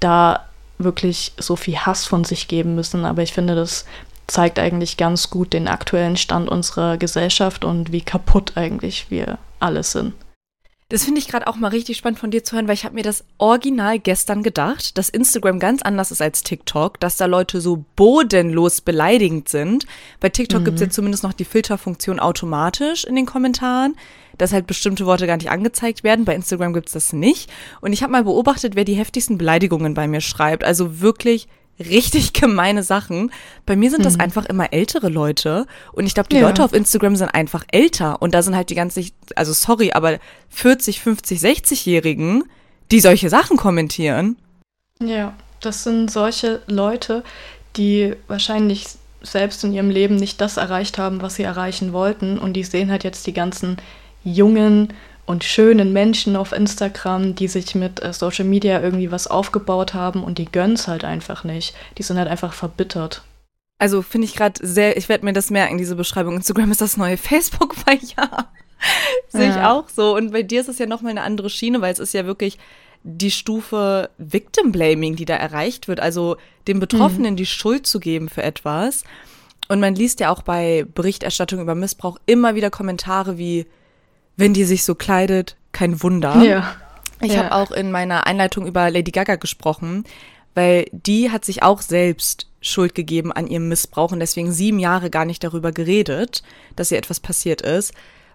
da 0.00 0.44
wirklich 0.78 1.32
so 1.38 1.54
viel 1.54 1.76
Hass 1.78 2.04
von 2.06 2.24
sich 2.24 2.48
geben 2.48 2.74
müssen, 2.74 3.04
aber 3.04 3.22
ich 3.22 3.32
finde, 3.32 3.54
das 3.54 3.84
zeigt 4.26 4.58
eigentlich 4.58 4.96
ganz 4.96 5.30
gut 5.30 5.52
den 5.52 5.68
aktuellen 5.68 6.16
Stand 6.16 6.48
unserer 6.48 6.96
Gesellschaft 6.96 7.64
und 7.64 7.92
wie 7.92 8.00
kaputt 8.00 8.52
eigentlich 8.56 9.10
wir 9.10 9.38
alle 9.60 9.82
sind. 9.84 10.14
Das 10.90 11.04
finde 11.04 11.18
ich 11.18 11.28
gerade 11.28 11.46
auch 11.46 11.56
mal 11.56 11.68
richtig 11.68 11.96
spannend 11.96 12.18
von 12.18 12.30
dir 12.30 12.44
zu 12.44 12.54
hören, 12.54 12.68
weil 12.68 12.74
ich 12.74 12.84
habe 12.84 12.94
mir 12.94 13.02
das 13.02 13.24
original 13.38 13.98
gestern 13.98 14.42
gedacht, 14.42 14.98
dass 14.98 15.08
Instagram 15.08 15.58
ganz 15.58 15.80
anders 15.80 16.10
ist 16.10 16.20
als 16.20 16.42
TikTok, 16.42 17.00
dass 17.00 17.16
da 17.16 17.24
Leute 17.24 17.62
so 17.62 17.86
bodenlos 17.96 18.82
beleidigend 18.82 19.48
sind. 19.48 19.86
Bei 20.20 20.28
TikTok 20.28 20.60
mhm. 20.60 20.64
gibt 20.66 20.74
es 20.76 20.82
ja 20.82 20.90
zumindest 20.90 21.22
noch 21.22 21.32
die 21.32 21.46
Filterfunktion 21.46 22.20
automatisch 22.20 23.04
in 23.04 23.14
den 23.14 23.24
Kommentaren, 23.24 23.96
dass 24.36 24.52
halt 24.52 24.66
bestimmte 24.66 25.06
Worte 25.06 25.26
gar 25.26 25.38
nicht 25.38 25.50
angezeigt 25.50 26.04
werden. 26.04 26.26
Bei 26.26 26.34
Instagram 26.34 26.74
gibt 26.74 26.88
es 26.88 26.92
das 26.92 27.14
nicht. 27.14 27.50
Und 27.80 27.94
ich 27.94 28.02
habe 28.02 28.12
mal 28.12 28.24
beobachtet, 28.24 28.76
wer 28.76 28.84
die 28.84 28.94
heftigsten 28.94 29.38
Beleidigungen 29.38 29.94
bei 29.94 30.06
mir 30.06 30.20
schreibt. 30.20 30.64
Also 30.64 31.00
wirklich 31.00 31.48
richtig 31.78 32.32
gemeine 32.32 32.82
Sachen. 32.82 33.32
Bei 33.66 33.76
mir 33.76 33.90
sind 33.90 34.04
das 34.04 34.14
mhm. 34.14 34.20
einfach 34.20 34.46
immer 34.46 34.72
ältere 34.72 35.08
Leute. 35.08 35.66
Und 35.92 36.06
ich 36.06 36.14
glaube, 36.14 36.28
die 36.28 36.36
ja. 36.36 36.46
Leute 36.46 36.64
auf 36.64 36.72
Instagram 36.72 37.16
sind 37.16 37.28
einfach 37.28 37.64
älter. 37.70 38.20
Und 38.22 38.34
da 38.34 38.42
sind 38.42 38.56
halt 38.56 38.70
die 38.70 38.74
ganzen, 38.74 39.10
also 39.36 39.52
sorry, 39.52 39.92
aber 39.92 40.18
40, 40.50 41.00
50, 41.00 41.40
60-Jährigen, 41.40 42.44
die 42.90 43.00
solche 43.00 43.28
Sachen 43.28 43.56
kommentieren. 43.56 44.36
Ja, 45.00 45.34
das 45.60 45.84
sind 45.84 46.10
solche 46.10 46.62
Leute, 46.66 47.24
die 47.76 48.14
wahrscheinlich 48.28 48.86
selbst 49.22 49.64
in 49.64 49.72
ihrem 49.72 49.90
Leben 49.90 50.16
nicht 50.16 50.40
das 50.40 50.58
erreicht 50.58 50.98
haben, 50.98 51.22
was 51.22 51.36
sie 51.36 51.42
erreichen 51.42 51.92
wollten. 51.92 52.38
Und 52.38 52.52
die 52.54 52.64
sehen 52.64 52.90
halt 52.90 53.04
jetzt 53.04 53.26
die 53.26 53.32
ganzen 53.32 53.78
jungen 54.22 54.92
und 55.26 55.44
schönen 55.44 55.92
Menschen 55.92 56.36
auf 56.36 56.52
Instagram, 56.52 57.34
die 57.34 57.48
sich 57.48 57.74
mit 57.74 58.02
äh, 58.02 58.12
Social 58.12 58.44
Media 58.44 58.80
irgendwie 58.80 59.10
was 59.10 59.26
aufgebaut 59.26 59.94
haben 59.94 60.22
und 60.22 60.38
die 60.38 60.50
gönnen 60.50 60.74
es 60.74 60.86
halt 60.86 61.04
einfach 61.04 61.44
nicht. 61.44 61.74
Die 61.98 62.02
sind 62.02 62.18
halt 62.18 62.28
einfach 62.28 62.52
verbittert. 62.52 63.22
Also 63.78 64.02
finde 64.02 64.26
ich 64.26 64.34
gerade 64.34 64.66
sehr, 64.66 64.96
ich 64.96 65.08
werde 65.08 65.24
mir 65.24 65.32
das 65.32 65.50
merken, 65.50 65.78
diese 65.78 65.96
Beschreibung. 65.96 66.36
Instagram 66.36 66.70
ist 66.70 66.80
das 66.80 66.96
neue 66.96 67.16
Facebook, 67.16 67.74
weil 67.86 67.98
ja, 68.16 68.50
sehe 69.28 69.50
ich 69.50 69.56
auch 69.56 69.88
so. 69.88 70.14
Und 70.14 70.32
bei 70.32 70.42
dir 70.42 70.60
ist 70.60 70.68
es 70.68 70.78
ja 70.78 70.86
nochmal 70.86 71.10
eine 71.10 71.22
andere 71.22 71.50
Schiene, 71.50 71.80
weil 71.80 71.92
es 71.92 71.98
ist 71.98 72.14
ja 72.14 72.26
wirklich 72.26 72.58
die 73.02 73.30
Stufe 73.30 74.10
Victim 74.18 74.72
Blaming, 74.72 75.16
die 75.16 75.26
da 75.26 75.34
erreicht 75.34 75.88
wird. 75.88 76.00
Also 76.00 76.36
dem 76.68 76.80
Betroffenen 76.80 77.32
mhm. 77.32 77.36
die 77.36 77.46
Schuld 77.46 77.86
zu 77.86 78.00
geben 78.00 78.28
für 78.28 78.42
etwas. 78.42 79.04
Und 79.68 79.80
man 79.80 79.94
liest 79.94 80.20
ja 80.20 80.30
auch 80.30 80.42
bei 80.42 80.86
Berichterstattung 80.94 81.60
über 81.60 81.74
Missbrauch 81.74 82.18
immer 82.26 82.54
wieder 82.54 82.70
Kommentare 82.70 83.38
wie, 83.38 83.66
wenn 84.36 84.54
die 84.54 84.64
sich 84.64 84.84
so 84.84 84.94
kleidet, 84.94 85.56
kein 85.72 86.02
Wunder. 86.02 86.42
Ja. 86.42 86.76
Ich 87.20 87.32
ja. 87.32 87.44
habe 87.44 87.54
auch 87.54 87.70
in 87.70 87.90
meiner 87.90 88.26
Einleitung 88.26 88.66
über 88.66 88.90
Lady 88.90 89.10
Gaga 89.10 89.36
gesprochen, 89.36 90.04
weil 90.54 90.86
die 90.92 91.30
hat 91.30 91.44
sich 91.44 91.62
auch 91.62 91.80
selbst 91.80 92.48
Schuld 92.60 92.94
gegeben 92.94 93.32
an 93.32 93.46
ihrem 93.46 93.68
Missbrauch 93.68 94.12
und 94.12 94.20
deswegen 94.20 94.52
sieben 94.52 94.78
Jahre 94.78 95.10
gar 95.10 95.24
nicht 95.24 95.44
darüber 95.44 95.72
geredet, 95.72 96.42
dass 96.76 96.90
ihr 96.90 96.98
etwas 96.98 97.20
passiert 97.20 97.62
ist, 97.62 97.92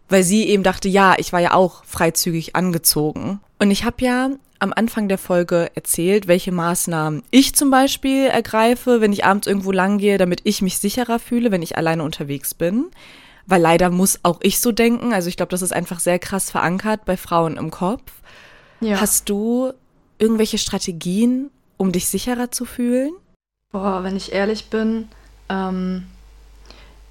weil 0.07 0.23
sie 0.23 0.47
eben 0.47 0.63
dachte, 0.63 0.87
ja, 0.87 1.15
ich 1.17 1.33
war 1.33 1.39
ja 1.39 1.53
auch 1.53 1.83
freizügig 1.83 2.55
angezogen. 2.55 3.39
Und 3.59 3.71
ich 3.71 3.83
habe 3.83 4.03
ja 4.03 4.29
am 4.59 4.73
Anfang 4.73 5.07
der 5.07 5.17
Folge 5.17 5.71
erzählt, 5.75 6.27
welche 6.27 6.51
Maßnahmen 6.51 7.23
ich 7.31 7.55
zum 7.55 7.71
Beispiel 7.71 8.25
ergreife, 8.25 9.01
wenn 9.01 9.13
ich 9.13 9.25
abends 9.25 9.47
irgendwo 9.47 9.71
lang 9.71 9.97
gehe, 9.97 10.17
damit 10.17 10.41
ich 10.43 10.61
mich 10.61 10.79
sicherer 10.79 11.19
fühle, 11.19 11.51
wenn 11.51 11.61
ich 11.61 11.77
alleine 11.77 12.03
unterwegs 12.03 12.53
bin 12.53 12.87
weil 13.49 13.61
leider 13.61 13.89
muss 13.89 14.19
auch 14.23 14.39
ich 14.41 14.59
so 14.59 14.71
denken. 14.71 15.13
Also 15.13 15.27
ich 15.27 15.37
glaube, 15.37 15.49
das 15.49 15.61
ist 15.61 15.73
einfach 15.73 15.99
sehr 15.99 16.19
krass 16.19 16.51
verankert 16.51 17.05
bei 17.05 17.17
Frauen 17.17 17.57
im 17.57 17.71
Kopf. 17.71 18.11
Ja. 18.79 19.01
Hast 19.01 19.29
du 19.29 19.73
irgendwelche 20.19 20.57
Strategien, 20.57 21.49
um 21.77 21.91
dich 21.91 22.07
sicherer 22.07 22.51
zu 22.51 22.65
fühlen? 22.65 23.11
Boah, 23.71 24.03
wenn 24.03 24.15
ich 24.15 24.31
ehrlich 24.31 24.69
bin, 24.69 25.07
ähm, 25.49 26.05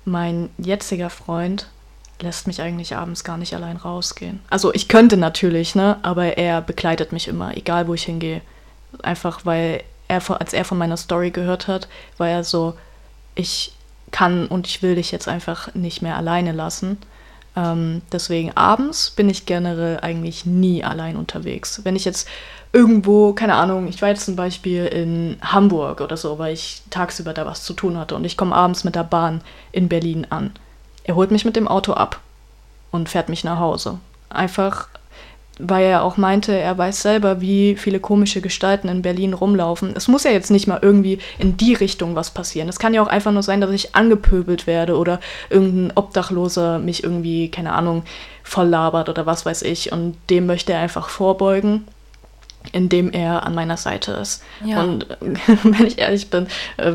mein 0.05 0.51
jetziger 0.59 1.11
Freund 1.11 1.69
lässt 2.21 2.47
mich 2.47 2.61
eigentlich 2.63 2.97
abends 2.97 3.25
gar 3.25 3.37
nicht 3.37 3.55
allein 3.55 3.77
rausgehen. 3.77 4.41
Also 4.51 4.73
ich 4.75 4.89
könnte 4.89 5.17
natürlich, 5.17 5.75
ne, 5.75 5.99
aber 6.03 6.37
er 6.37 6.61
begleitet 6.61 7.13
mich 7.13 7.29
immer, 7.29 7.57
egal 7.57 7.87
wo 7.87 7.95
ich 7.95 8.05
hingehe. 8.05 8.43
Einfach 9.03 9.45
weil 9.45 9.83
er, 10.09 10.23
als 10.41 10.53
er 10.53 10.65
von 10.65 10.79
meiner 10.79 10.97
Story 10.97 11.31
gehört 11.31 11.69
hat, 11.69 11.89
war 12.17 12.29
er 12.29 12.43
so, 12.43 12.75
ich 13.35 13.73
kann 14.11 14.47
und 14.47 14.67
ich 14.67 14.83
will 14.83 14.95
dich 14.95 15.11
jetzt 15.11 15.29
einfach 15.29 15.75
nicht 15.75 16.03
mehr 16.03 16.17
alleine 16.17 16.53
lassen. 16.53 16.99
Ähm, 17.57 18.03
deswegen 18.13 18.57
abends 18.57 19.11
bin 19.11 19.29
ich 19.29 19.47
generell 19.47 19.99
eigentlich 20.01 20.47
nie 20.47 20.85
allein 20.85 21.17
unterwegs. 21.17 21.81
Wenn 21.85 21.97
ich 21.97 22.05
jetzt 22.05 22.29
irgendwo, 22.73 23.33
keine 23.33 23.55
Ahnung, 23.55 23.89
ich 23.89 24.01
war 24.03 24.11
jetzt 24.11 24.27
zum 24.27 24.37
Beispiel 24.37 24.87
in 24.87 25.39
Hamburg 25.41 26.01
oder 26.01 26.17
so, 26.17 26.39
weil 26.39 26.53
ich 26.53 26.83
tagsüber 26.91 27.33
da 27.33 27.47
was 27.47 27.65
zu 27.65 27.73
tun 27.73 27.97
hatte 27.97 28.15
und 28.15 28.25
ich 28.25 28.37
komme 28.37 28.55
abends 28.55 28.85
mit 28.85 28.95
der 28.95 29.05
Bahn 29.05 29.41
in 29.73 29.89
Berlin 29.89 30.27
an. 30.31 30.53
Er 31.05 31.15
holt 31.15 31.31
mich 31.31 31.45
mit 31.45 31.57
dem 31.57 31.69
Auto 31.69 31.95
ab 31.95 32.21
und 32.91 33.09
fährt 33.09 33.29
mich 33.29 33.45
nach 33.45 33.59
Hause. 33.59 33.99
Einfach 34.29 34.89
weil 35.59 35.85
er 35.85 36.03
auch 36.03 36.17
meinte, 36.17 36.53
er 36.57 36.77
weiß 36.79 37.03
selber, 37.03 37.41
wie 37.41 37.77
viele 37.77 38.01
komische 38.01 38.41
Gestalten 38.41 38.89
in 38.89 39.03
Berlin 39.03 39.35
rumlaufen. 39.35 39.93
Es 39.97 40.09
muss 40.09 40.25
ja 40.25 40.31
jetzt 40.31 40.51
nicht 40.51 40.67
mal 40.67 40.79
irgendwie 40.81 41.19
in 41.39 41.57
die 41.57 41.75
Richtung 41.75 42.15
was 42.15 42.31
passieren. 42.31 42.69
Es 42.69 42.79
kann 42.79 42.95
ja 42.95 43.03
auch 43.03 43.09
einfach 43.09 43.33
nur 43.33 43.43
sein, 43.43 43.61
dass 43.61 43.71
ich 43.71 43.95
angepöbelt 43.95 44.67
werde 44.67 44.97
oder 44.97 45.21
irgendein 45.51 45.97
Obdachloser 45.97 46.79
mich 46.79 47.03
irgendwie, 47.03 47.51
keine 47.51 47.73
Ahnung, 47.73 48.05
voll 48.43 48.69
labert 48.69 49.09
oder 49.09 49.27
was 49.27 49.45
weiß 49.45 49.63
ich. 49.63 49.93
Und 49.93 50.17
dem 50.31 50.47
möchte 50.47 50.73
er 50.73 50.81
einfach 50.81 51.09
vorbeugen 51.09 51.85
indem 52.73 53.11
er 53.13 53.47
an 53.47 53.55
meiner 53.55 53.77
Seite 53.77 54.13
ist. 54.13 54.43
Ja. 54.65 54.83
Und 54.83 55.07
wenn 55.63 55.87
ich 55.87 55.99
ehrlich 55.99 56.29
bin, 56.29 56.49
äh, 56.77 56.95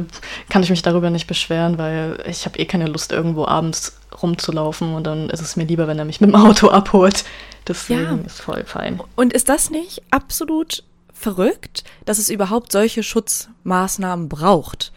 kann 0.50 0.62
ich 0.62 0.70
mich 0.70 0.82
darüber 0.82 1.10
nicht 1.10 1.26
beschweren, 1.26 1.78
weil 1.78 2.18
ich 2.28 2.46
habe 2.46 2.60
eh 2.60 2.66
keine 2.66 2.86
Lust, 2.86 3.12
irgendwo 3.12 3.46
abends 3.46 3.98
rumzulaufen 4.22 4.94
und 4.94 5.08
dann 5.08 5.30
ist 5.30 5.42
es 5.42 5.56
mir 5.56 5.64
lieber, 5.64 5.88
wenn 5.88 5.98
er 5.98 6.06
mich 6.06 6.22
mit 6.22 6.30
dem 6.30 6.36
Auto 6.36 6.70
abholt. 6.70 7.24
Deswegen 7.68 8.20
ja. 8.20 8.26
ist 8.26 8.42
voll 8.42 8.64
fein. 8.66 9.00
Und 9.16 9.34
ist 9.34 9.50
das 9.50 9.70
nicht 9.70 10.02
absolut 10.12 10.84
verrückt, 11.14 11.84
dass 12.06 12.18
es 12.18 12.30
überhaupt 12.30 12.72
solche 12.72 13.04
Schutzmaßnahmen 13.04 14.30
braucht? 14.30 14.92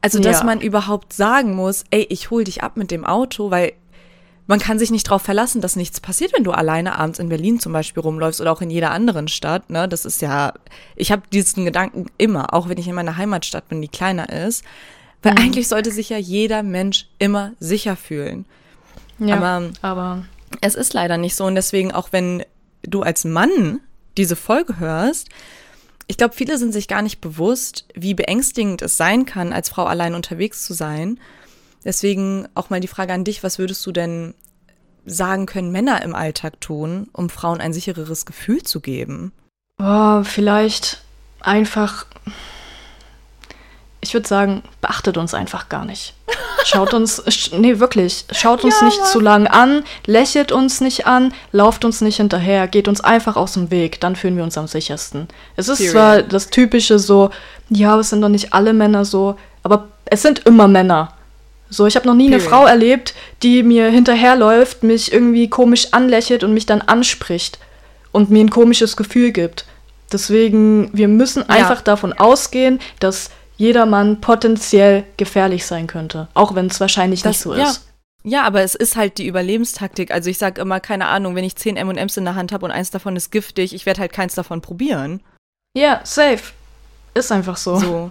Also, 0.00 0.18
dass 0.18 0.40
ja. 0.40 0.44
man 0.44 0.60
überhaupt 0.60 1.12
sagen 1.12 1.54
muss, 1.54 1.84
ey, 1.90 2.06
ich 2.10 2.30
hol 2.30 2.44
dich 2.44 2.62
ab 2.62 2.76
mit 2.76 2.90
dem 2.90 3.06
Auto, 3.06 3.50
weil 3.50 3.72
man 4.46 4.58
kann 4.58 4.78
sich 4.78 4.90
nicht 4.90 5.06
darauf 5.06 5.22
verlassen, 5.22 5.62
dass 5.62 5.76
nichts 5.76 6.00
passiert, 6.00 6.34
wenn 6.34 6.44
du 6.44 6.52
alleine 6.52 6.98
abends 6.98 7.18
in 7.18 7.30
Berlin 7.30 7.58
zum 7.58 7.72
Beispiel 7.72 8.02
rumläufst 8.02 8.40
oder 8.40 8.52
auch 8.52 8.60
in 8.60 8.68
jeder 8.68 8.90
anderen 8.90 9.28
Stadt. 9.28 9.70
Ne? 9.70 9.88
Das 9.88 10.04
ist 10.04 10.20
ja, 10.20 10.52
ich 10.96 11.10
habe 11.10 11.22
diesen 11.32 11.64
Gedanken 11.64 12.06
immer, 12.18 12.52
auch 12.52 12.68
wenn 12.68 12.76
ich 12.76 12.86
in 12.86 12.94
meiner 12.94 13.16
Heimatstadt 13.16 13.68
bin, 13.68 13.80
die 13.80 13.88
kleiner 13.88 14.28
ist. 14.28 14.62
Weil 15.22 15.32
mhm. 15.32 15.38
eigentlich 15.38 15.68
sollte 15.68 15.90
sich 15.90 16.10
ja 16.10 16.18
jeder 16.18 16.62
Mensch 16.62 17.06
immer 17.18 17.52
sicher 17.58 17.96
fühlen. 17.96 18.44
Ja, 19.18 19.36
aber, 19.36 19.70
aber 19.80 20.24
es 20.60 20.74
ist 20.74 20.94
leider 20.94 21.16
nicht 21.16 21.34
so. 21.36 21.44
Und 21.44 21.54
deswegen, 21.54 21.92
auch 21.92 22.12
wenn 22.12 22.44
du 22.82 23.02
als 23.02 23.24
Mann 23.24 23.80
diese 24.16 24.36
Folge 24.36 24.78
hörst, 24.78 25.28
ich 26.06 26.18
glaube, 26.18 26.34
viele 26.34 26.58
sind 26.58 26.72
sich 26.72 26.88
gar 26.88 27.02
nicht 27.02 27.20
bewusst, 27.20 27.86
wie 27.94 28.14
beängstigend 28.14 28.82
es 28.82 28.96
sein 28.96 29.24
kann, 29.24 29.52
als 29.52 29.70
Frau 29.70 29.84
allein 29.84 30.14
unterwegs 30.14 30.64
zu 30.64 30.74
sein. 30.74 31.18
Deswegen 31.84 32.46
auch 32.54 32.70
mal 32.70 32.80
die 32.80 32.88
Frage 32.88 33.12
an 33.12 33.24
dich, 33.24 33.42
was 33.42 33.58
würdest 33.58 33.84
du 33.86 33.92
denn 33.92 34.34
sagen 35.06 35.46
können 35.46 35.70
Männer 35.70 36.02
im 36.02 36.14
Alltag 36.14 36.60
tun, 36.60 37.08
um 37.12 37.30
Frauen 37.30 37.60
ein 37.60 37.72
sichereres 37.72 38.26
Gefühl 38.26 38.62
zu 38.62 38.80
geben? 38.80 39.32
Oh, 39.78 40.22
vielleicht 40.24 41.02
einfach 41.40 42.06
ich 44.14 44.16
würde 44.16 44.28
sagen, 44.28 44.62
beachtet 44.80 45.16
uns 45.16 45.34
einfach 45.34 45.68
gar 45.68 45.84
nicht. 45.84 46.14
Schaut 46.64 46.94
uns, 46.94 47.20
nee, 47.52 47.80
wirklich, 47.80 48.26
schaut 48.30 48.62
uns 48.62 48.78
ja, 48.78 48.86
nicht 48.86 49.00
Mann. 49.00 49.08
zu 49.08 49.18
lang 49.18 49.46
an, 49.48 49.82
lächelt 50.06 50.52
uns 50.52 50.80
nicht 50.80 51.08
an, 51.08 51.34
lauft 51.50 51.84
uns 51.84 52.00
nicht 52.00 52.18
hinterher, 52.18 52.68
geht 52.68 52.86
uns 52.86 53.00
einfach 53.00 53.34
aus 53.34 53.54
dem 53.54 53.72
Weg, 53.72 54.00
dann 54.00 54.14
fühlen 54.14 54.36
wir 54.36 54.44
uns 54.44 54.56
am 54.56 54.68
sichersten. 54.68 55.26
Es 55.56 55.68
ist 55.68 55.78
Period. 55.78 55.92
zwar 55.92 56.22
das 56.22 56.48
typische 56.50 57.00
so, 57.00 57.30
ja, 57.70 57.98
es 57.98 58.10
sind 58.10 58.22
doch 58.22 58.28
nicht 58.28 58.52
alle 58.52 58.72
Männer 58.72 59.04
so, 59.04 59.36
aber 59.64 59.88
es 60.04 60.22
sind 60.22 60.46
immer 60.46 60.68
Männer. 60.68 61.12
So, 61.68 61.88
ich 61.88 61.96
habe 61.96 62.06
noch 62.06 62.14
nie 62.14 62.28
Period. 62.28 62.46
eine 62.46 62.50
Frau 62.50 62.66
erlebt, 62.66 63.14
die 63.42 63.64
mir 63.64 63.88
hinterherläuft, 63.88 64.84
mich 64.84 65.12
irgendwie 65.12 65.50
komisch 65.50 65.88
anlächelt 65.90 66.44
und 66.44 66.54
mich 66.54 66.66
dann 66.66 66.82
anspricht 66.82 67.58
und 68.12 68.30
mir 68.30 68.44
ein 68.44 68.50
komisches 68.50 68.96
Gefühl 68.96 69.32
gibt. 69.32 69.64
Deswegen, 70.12 70.90
wir 70.92 71.08
müssen 71.08 71.48
einfach 71.50 71.78
ja. 71.78 71.82
davon 71.82 72.12
ausgehen, 72.12 72.78
dass 73.00 73.30
jeder 73.56 73.86
Mann 73.86 74.20
potenziell 74.20 75.04
gefährlich 75.16 75.66
sein 75.66 75.86
könnte. 75.86 76.28
Auch 76.34 76.54
wenn 76.54 76.66
es 76.66 76.80
wahrscheinlich 76.80 77.22
das, 77.22 77.30
nicht 77.30 77.40
so 77.40 77.54
ja. 77.54 77.70
ist. 77.70 77.86
Ja, 78.24 78.42
aber 78.44 78.62
es 78.62 78.74
ist 78.74 78.96
halt 78.96 79.18
die 79.18 79.26
Überlebenstaktik. 79.26 80.10
Also 80.10 80.30
ich 80.30 80.38
sage 80.38 80.60
immer, 80.60 80.80
keine 80.80 81.06
Ahnung, 81.06 81.34
wenn 81.34 81.44
ich 81.44 81.56
zehn 81.56 81.76
M&M's 81.76 82.16
in 82.16 82.24
der 82.24 82.34
Hand 82.34 82.52
habe 82.52 82.64
und 82.64 82.72
eins 82.72 82.90
davon 82.90 83.16
ist 83.16 83.30
giftig, 83.30 83.74
ich 83.74 83.84
werde 83.84 84.00
halt 84.00 84.12
keins 84.12 84.34
davon 84.34 84.62
probieren. 84.62 85.20
Ja, 85.76 86.00
safe. 86.04 86.52
Ist 87.12 87.30
einfach 87.30 87.58
so. 87.58 87.76
So. 87.76 88.10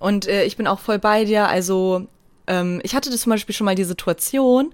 Und 0.00 0.26
äh, 0.26 0.44
ich 0.44 0.56
bin 0.56 0.66
auch 0.66 0.80
voll 0.80 0.98
bei 0.98 1.24
dir. 1.24 1.48
Also 1.48 2.06
ähm, 2.46 2.80
ich 2.82 2.94
hatte 2.94 3.10
das 3.10 3.20
zum 3.20 3.30
Beispiel 3.30 3.54
schon 3.54 3.66
mal 3.66 3.74
die 3.74 3.84
Situation, 3.84 4.72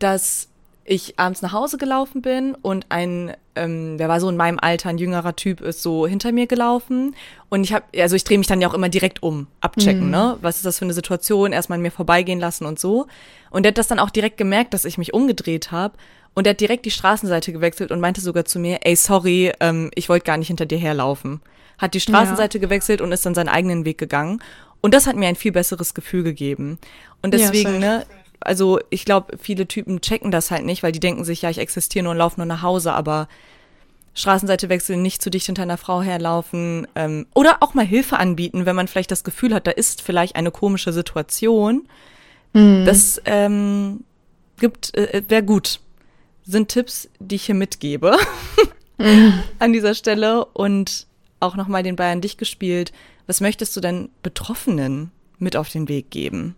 dass 0.00 0.48
ich 0.86 1.18
abends 1.18 1.42
nach 1.42 1.52
Hause 1.52 1.78
gelaufen 1.78 2.22
bin 2.22 2.54
und 2.54 2.86
ein, 2.88 3.36
ähm, 3.56 3.98
der 3.98 4.08
war 4.08 4.20
so 4.20 4.28
in 4.28 4.36
meinem 4.36 4.58
Alter, 4.60 4.88
ein 4.88 4.98
jüngerer 4.98 5.34
Typ, 5.34 5.60
ist 5.60 5.82
so 5.82 6.06
hinter 6.06 6.32
mir 6.32 6.46
gelaufen. 6.46 7.14
Und 7.48 7.64
ich 7.64 7.72
habe, 7.72 7.84
also 7.98 8.14
ich 8.14 8.24
drehe 8.24 8.38
mich 8.38 8.46
dann 8.46 8.60
ja 8.60 8.68
auch 8.68 8.74
immer 8.74 8.88
direkt 8.88 9.22
um, 9.22 9.48
abchecken, 9.60 10.06
mhm. 10.06 10.10
ne? 10.10 10.38
Was 10.42 10.56
ist 10.56 10.66
das 10.66 10.78
für 10.78 10.84
eine 10.84 10.94
Situation? 10.94 11.52
Erstmal 11.52 11.78
an 11.78 11.82
mir 11.82 11.90
vorbeigehen 11.90 12.38
lassen 12.38 12.66
und 12.66 12.78
so. 12.78 13.06
Und 13.50 13.64
der 13.64 13.70
hat 13.70 13.78
das 13.78 13.88
dann 13.88 13.98
auch 13.98 14.10
direkt 14.10 14.36
gemerkt, 14.36 14.74
dass 14.74 14.84
ich 14.84 14.96
mich 14.96 15.12
umgedreht 15.12 15.72
habe. 15.72 15.94
Und 16.34 16.44
der 16.44 16.52
hat 16.52 16.60
direkt 16.60 16.84
die 16.84 16.90
Straßenseite 16.90 17.52
gewechselt 17.52 17.90
und 17.90 18.00
meinte 18.00 18.20
sogar 18.20 18.44
zu 18.44 18.58
mir, 18.58 18.80
ey, 18.82 18.94
sorry, 18.94 19.52
ähm, 19.60 19.90
ich 19.94 20.08
wollte 20.08 20.24
gar 20.24 20.36
nicht 20.36 20.48
hinter 20.48 20.66
dir 20.66 20.78
herlaufen. 20.78 21.40
Hat 21.78 21.94
die 21.94 22.00
Straßenseite 22.00 22.58
ja. 22.58 22.62
gewechselt 22.62 23.00
und 23.00 23.10
ist 23.10 23.26
dann 23.26 23.34
seinen 23.34 23.48
eigenen 23.48 23.84
Weg 23.84 23.98
gegangen. 23.98 24.40
Und 24.82 24.94
das 24.94 25.06
hat 25.06 25.16
mir 25.16 25.28
ein 25.28 25.36
viel 25.36 25.52
besseres 25.52 25.94
Gefühl 25.94 26.22
gegeben. 26.22 26.78
Und 27.22 27.34
deswegen, 27.34 27.74
ja, 27.74 27.98
ne, 27.98 28.06
also 28.46 28.80
ich 28.90 29.04
glaube, 29.04 29.38
viele 29.38 29.66
Typen 29.66 30.00
checken 30.00 30.30
das 30.30 30.50
halt 30.50 30.64
nicht, 30.64 30.82
weil 30.82 30.92
die 30.92 31.00
denken 31.00 31.24
sich, 31.24 31.42
ja, 31.42 31.50
ich 31.50 31.58
existiere 31.58 32.04
nur 32.04 32.12
und 32.12 32.18
laufe 32.18 32.38
nur 32.38 32.46
nach 32.46 32.62
Hause, 32.62 32.92
aber 32.92 33.28
Straßenseite 34.14 34.68
wechseln, 34.70 35.02
nicht 35.02 35.20
zu 35.20 35.30
dicht 35.30 35.46
hinter 35.46 35.62
einer 35.62 35.76
Frau 35.76 36.00
herlaufen 36.00 36.88
ähm, 36.94 37.26
oder 37.34 37.58
auch 37.60 37.74
mal 37.74 37.84
Hilfe 37.84 38.18
anbieten, 38.18 38.64
wenn 38.64 38.74
man 38.74 38.88
vielleicht 38.88 39.10
das 39.10 39.24
Gefühl 39.24 39.52
hat, 39.52 39.66
da 39.66 39.70
ist 39.72 40.00
vielleicht 40.00 40.36
eine 40.36 40.50
komische 40.50 40.92
Situation. 40.92 41.86
Mhm. 42.54 42.86
Das 42.86 43.20
ähm, 43.26 44.04
gibt, 44.58 44.96
äh, 44.96 45.22
wäre 45.28 45.42
gut. 45.42 45.80
Sind 46.44 46.68
Tipps, 46.68 47.10
die 47.18 47.34
ich 47.34 47.46
hier 47.46 47.54
mitgebe 47.54 48.16
mhm. 48.98 49.34
an 49.58 49.72
dieser 49.74 49.94
Stelle 49.94 50.46
und 50.46 51.06
auch 51.40 51.56
nochmal 51.56 51.82
den 51.82 51.96
Bayern 51.96 52.22
dich 52.22 52.38
gespielt. 52.38 52.92
Was 53.26 53.42
möchtest 53.42 53.76
du 53.76 53.80
denn 53.80 54.08
Betroffenen 54.22 55.10
mit 55.38 55.56
auf 55.56 55.68
den 55.68 55.88
Weg 55.88 56.10
geben? 56.10 56.54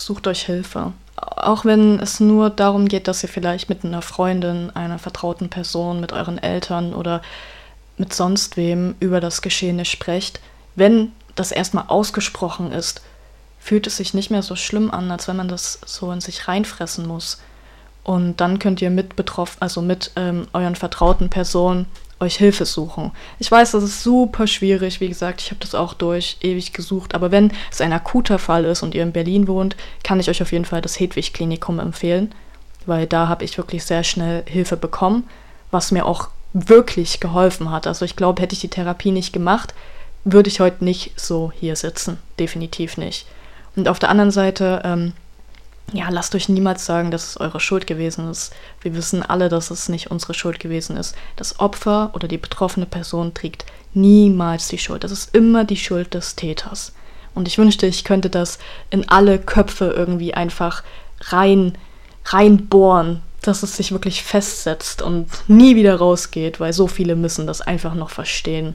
Sucht 0.00 0.26
euch 0.26 0.46
Hilfe 0.46 0.92
auch 1.20 1.64
wenn 1.64 1.98
es 2.00 2.20
nur 2.20 2.50
darum 2.50 2.88
geht, 2.88 3.08
dass 3.08 3.22
ihr 3.22 3.28
vielleicht 3.28 3.68
mit 3.68 3.84
einer 3.84 4.02
Freundin, 4.02 4.70
einer 4.74 4.98
vertrauten 4.98 5.48
Person, 5.48 6.00
mit 6.00 6.12
euren 6.12 6.38
Eltern 6.38 6.94
oder 6.94 7.22
mit 7.96 8.14
sonst 8.14 8.56
wem 8.56 8.94
über 9.00 9.20
das 9.20 9.42
Geschehene 9.42 9.84
sprecht, 9.84 10.40
wenn 10.74 11.12
das 11.34 11.52
erstmal 11.52 11.84
ausgesprochen 11.88 12.72
ist, 12.72 13.02
fühlt 13.58 13.86
es 13.86 13.98
sich 13.98 14.14
nicht 14.14 14.30
mehr 14.30 14.42
so 14.42 14.56
schlimm 14.56 14.90
an, 14.90 15.10
als 15.10 15.28
wenn 15.28 15.36
man 15.36 15.48
das 15.48 15.78
so 15.84 16.10
in 16.12 16.20
sich 16.20 16.48
reinfressen 16.48 17.06
muss. 17.06 17.40
Und 18.02 18.40
dann 18.40 18.58
könnt 18.58 18.80
ihr 18.80 18.90
mit 18.90 19.16
betroffen, 19.16 19.58
also 19.60 19.82
mit 19.82 20.12
ähm, 20.16 20.48
euren 20.54 20.76
vertrauten 20.76 21.28
Personen 21.28 21.86
euch 22.20 22.36
Hilfe 22.36 22.66
suchen. 22.66 23.12
Ich 23.38 23.50
weiß, 23.50 23.72
das 23.72 23.82
ist 23.82 24.02
super 24.02 24.46
schwierig. 24.46 25.00
Wie 25.00 25.08
gesagt, 25.08 25.40
ich 25.40 25.50
habe 25.50 25.60
das 25.60 25.74
auch 25.74 25.94
durch 25.94 26.36
ewig 26.42 26.72
gesucht. 26.72 27.14
Aber 27.14 27.30
wenn 27.30 27.52
es 27.70 27.80
ein 27.80 27.92
akuter 27.92 28.38
Fall 28.38 28.64
ist 28.66 28.82
und 28.82 28.94
ihr 28.94 29.02
in 29.02 29.12
Berlin 29.12 29.48
wohnt, 29.48 29.74
kann 30.04 30.20
ich 30.20 30.28
euch 30.28 30.42
auf 30.42 30.52
jeden 30.52 30.66
Fall 30.66 30.82
das 30.82 31.00
Hedwig-Klinikum 31.00 31.78
empfehlen, 31.78 32.32
weil 32.86 33.06
da 33.06 33.28
habe 33.28 33.44
ich 33.44 33.56
wirklich 33.56 33.84
sehr 33.84 34.04
schnell 34.04 34.44
Hilfe 34.46 34.76
bekommen, 34.76 35.28
was 35.70 35.92
mir 35.92 36.04
auch 36.04 36.28
wirklich 36.52 37.20
geholfen 37.20 37.70
hat. 37.70 37.86
Also 37.86 38.04
ich 38.04 38.16
glaube, 38.16 38.42
hätte 38.42 38.54
ich 38.54 38.60
die 38.60 38.68
Therapie 38.68 39.12
nicht 39.12 39.32
gemacht, 39.32 39.74
würde 40.24 40.48
ich 40.48 40.60
heute 40.60 40.84
nicht 40.84 41.18
so 41.18 41.52
hier 41.58 41.76
sitzen. 41.76 42.18
Definitiv 42.38 42.98
nicht. 42.98 43.26
Und 43.76 43.88
auf 43.88 43.98
der 43.98 44.10
anderen 44.10 44.30
Seite 44.30 44.82
ähm, 44.84 45.12
ja, 45.92 46.08
lasst 46.08 46.34
euch 46.34 46.48
niemals 46.48 46.86
sagen, 46.86 47.10
dass 47.10 47.30
es 47.30 47.40
eure 47.40 47.60
Schuld 47.60 47.86
gewesen 47.86 48.30
ist. 48.30 48.52
Wir 48.80 48.94
wissen 48.94 49.22
alle, 49.22 49.48
dass 49.48 49.70
es 49.70 49.88
nicht 49.88 50.10
unsere 50.10 50.34
Schuld 50.34 50.60
gewesen 50.60 50.96
ist. 50.96 51.16
Das 51.36 51.58
Opfer 51.58 52.10
oder 52.14 52.28
die 52.28 52.38
betroffene 52.38 52.86
Person 52.86 53.34
trägt 53.34 53.66
niemals 53.92 54.68
die 54.68 54.78
Schuld. 54.78 55.04
Das 55.04 55.10
ist 55.10 55.34
immer 55.34 55.64
die 55.64 55.76
Schuld 55.76 56.14
des 56.14 56.36
Täters. 56.36 56.92
Und 57.34 57.48
ich 57.48 57.58
wünschte, 57.58 57.86
ich 57.86 58.04
könnte 58.04 58.30
das 58.30 58.58
in 58.90 59.08
alle 59.08 59.38
Köpfe 59.38 59.92
irgendwie 59.96 60.34
einfach 60.34 60.82
rein, 61.22 61.76
reinbohren, 62.24 63.22
dass 63.42 63.62
es 63.62 63.76
sich 63.76 63.92
wirklich 63.92 64.22
festsetzt 64.22 65.02
und 65.02 65.28
nie 65.48 65.76
wieder 65.76 65.96
rausgeht, 65.96 66.60
weil 66.60 66.72
so 66.72 66.86
viele 66.86 67.16
müssen 67.16 67.46
das 67.46 67.60
einfach 67.60 67.94
noch 67.94 68.10
verstehen. 68.10 68.74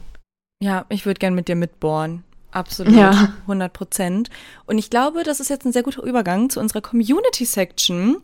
Ja, 0.61 0.85
ich 0.89 1.05
würde 1.05 1.19
gern 1.19 1.35
mit 1.35 1.47
dir 1.47 1.55
mitbohren. 1.55 2.23
Absolut, 2.55 2.95
ja. 2.95 3.33
100 3.41 3.73
Prozent. 3.73 4.29
Und 4.65 4.77
ich 4.77 4.89
glaube, 4.89 5.23
das 5.23 5.41
ist 5.41 5.49
jetzt 5.49 5.65
ein 5.65 5.73
sehr 5.73 5.83
guter 5.83 6.03
Übergang 6.03 6.49
zu 6.49 6.61
unserer 6.61 6.79
Community-Section, 6.79 8.17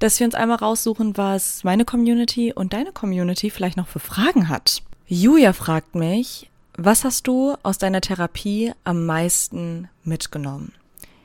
dass 0.00 0.18
wir 0.18 0.26
uns 0.26 0.34
einmal 0.34 0.56
raussuchen, 0.56 1.16
was 1.16 1.62
meine 1.62 1.84
Community 1.84 2.52
und 2.52 2.72
deine 2.72 2.90
Community 2.90 3.50
vielleicht 3.50 3.76
noch 3.76 3.86
für 3.86 4.00
Fragen 4.00 4.48
hat. 4.48 4.82
Julia 5.06 5.52
fragt 5.52 5.94
mich, 5.94 6.50
was 6.76 7.04
hast 7.04 7.28
du 7.28 7.54
aus 7.62 7.78
deiner 7.78 8.00
Therapie 8.00 8.72
am 8.82 9.06
meisten 9.06 9.88
mitgenommen? 10.02 10.72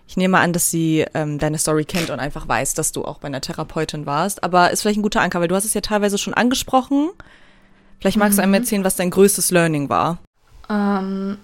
Ich 0.08 0.16
nehme 0.16 0.38
an, 0.38 0.54
dass 0.54 0.70
sie 0.70 1.06
ähm, 1.16 1.40
deine 1.40 1.58
Story 1.58 1.86
kennt 1.86 2.12
und 2.12 2.20
einfach 2.20 2.48
weiß, 2.48 2.76
dass 2.76 2.92
du 2.92 3.04
auch 3.04 3.18
bei 3.18 3.30
einer 3.30 3.42
Therapeutin 3.42 4.06
warst. 4.06 4.44
Aber 4.44 4.70
ist 4.70 4.82
vielleicht 4.82 5.00
ein 5.00 5.04
guter 5.04 5.22
Anker, 5.22 5.42
weil 5.42 5.48
du 5.48 5.56
hast 5.56 5.66
es 5.66 5.74
ja 5.74 5.82
teilweise 5.82 6.20
schon 6.20 6.36
angesprochen. 6.36 7.10
Vielleicht 8.00 8.18
magst 8.18 8.38
mhm. 8.38 8.42
du 8.42 8.44
einem 8.44 8.54
erzählen, 8.54 8.84
was 8.84 8.96
dein 8.96 9.10
größtes 9.10 9.50
Learning 9.50 9.90
war. 9.90 10.20
Ähm, 10.70 11.38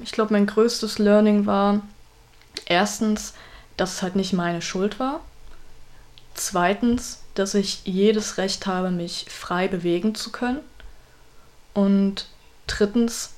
ich 0.00 0.12
glaube, 0.12 0.32
mein 0.32 0.46
größtes 0.46 0.98
Learning 0.98 1.46
war 1.46 1.82
erstens, 2.66 3.34
dass 3.76 3.94
es 3.94 4.02
halt 4.02 4.16
nicht 4.16 4.32
meine 4.32 4.62
Schuld 4.62 4.98
war. 4.98 5.20
Zweitens, 6.34 7.22
dass 7.34 7.54
ich 7.54 7.82
jedes 7.84 8.38
Recht 8.38 8.66
habe, 8.66 8.90
mich 8.90 9.26
frei 9.28 9.68
bewegen 9.68 10.14
zu 10.14 10.30
können. 10.30 10.60
Und 11.74 12.26
drittens, 12.66 13.34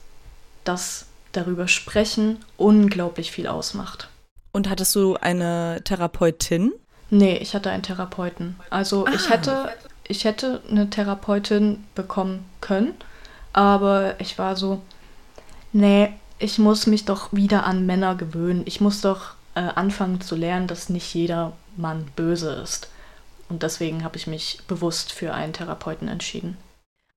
dass 0.65 1.07
darüber 1.33 1.69
sprechen 1.69 2.45
unglaublich 2.57 3.31
viel 3.31 3.47
ausmacht. 3.47 4.09
Und 4.53 4.69
hattest 4.69 4.95
du 4.95 5.17
eine 5.17 5.83
Therapeutin? 5.85 6.73
Nee, 7.11 7.37
ich 7.37 7.55
hatte 7.55 7.71
einen 7.71 7.83
Therapeuten. 7.83 8.59
Also 8.71 9.07
ah. 9.07 9.13
ich 9.15 9.31
hätte, 9.31 9.69
ich 10.09 10.25
hätte 10.25 10.63
eine 10.71 10.91
Therapeutin 10.91 11.85
bekommen 11.95 12.45
können, 12.61 12.95
aber 13.53 14.19
ich 14.21 14.39
war 14.39 14.57
so, 14.57 14.83
nee, 15.73 16.13
ich 16.39 16.59
muss 16.59 16.87
mich 16.87 17.05
doch 17.05 17.33
wieder 17.33 17.65
an 17.65 17.87
Männer 17.87 18.15
gewöhnen. 18.15 18.63
Ich 18.67 18.81
muss 18.81 19.01
doch 19.01 19.35
äh, 19.55 19.61
anfangen 19.61 20.21
zu 20.21 20.37
lernen, 20.37 20.67
dass 20.67 20.89
nicht 20.89 21.15
jeder 21.15 21.53
Mann 21.77 22.07
böse 22.17 22.53
ist. 22.53 22.91
Und 23.49 23.63
deswegen 23.63 24.05
habe 24.05 24.17
ich 24.17 24.27
mich 24.27 24.61
bewusst 24.67 25.13
für 25.13 25.33
einen 25.33 25.53
Therapeuten 25.53 26.09
entschieden. 26.09 26.57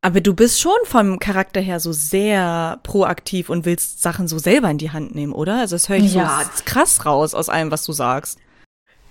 Aber 0.02 0.22
du 0.22 0.34
bist 0.34 0.62
schon 0.62 0.78
vom 0.86 1.20
Charakter 1.20 1.60
her 1.60 1.80
so 1.82 1.92
sehr 1.92 2.80
proaktiv 2.84 3.50
und 3.50 3.66
willst 3.66 4.02
Sachen 4.02 4.30
so 4.30 4.40
selber 4.40 4.70
in 4.70 4.78
die 4.78 4.92
Hand 4.92 5.14
nehmen, 5.14 5.34
oder? 5.34 5.60
Also 5.60 5.76
das 5.76 5.90
höre 5.90 5.98
ich 5.98 6.14
ja. 6.14 6.42
so 6.56 6.64
krass 6.64 7.06
raus 7.06 7.34
aus 7.34 7.50
allem, 7.50 7.72
was 7.72 7.84
du 7.84 7.92
sagst. 7.92 8.40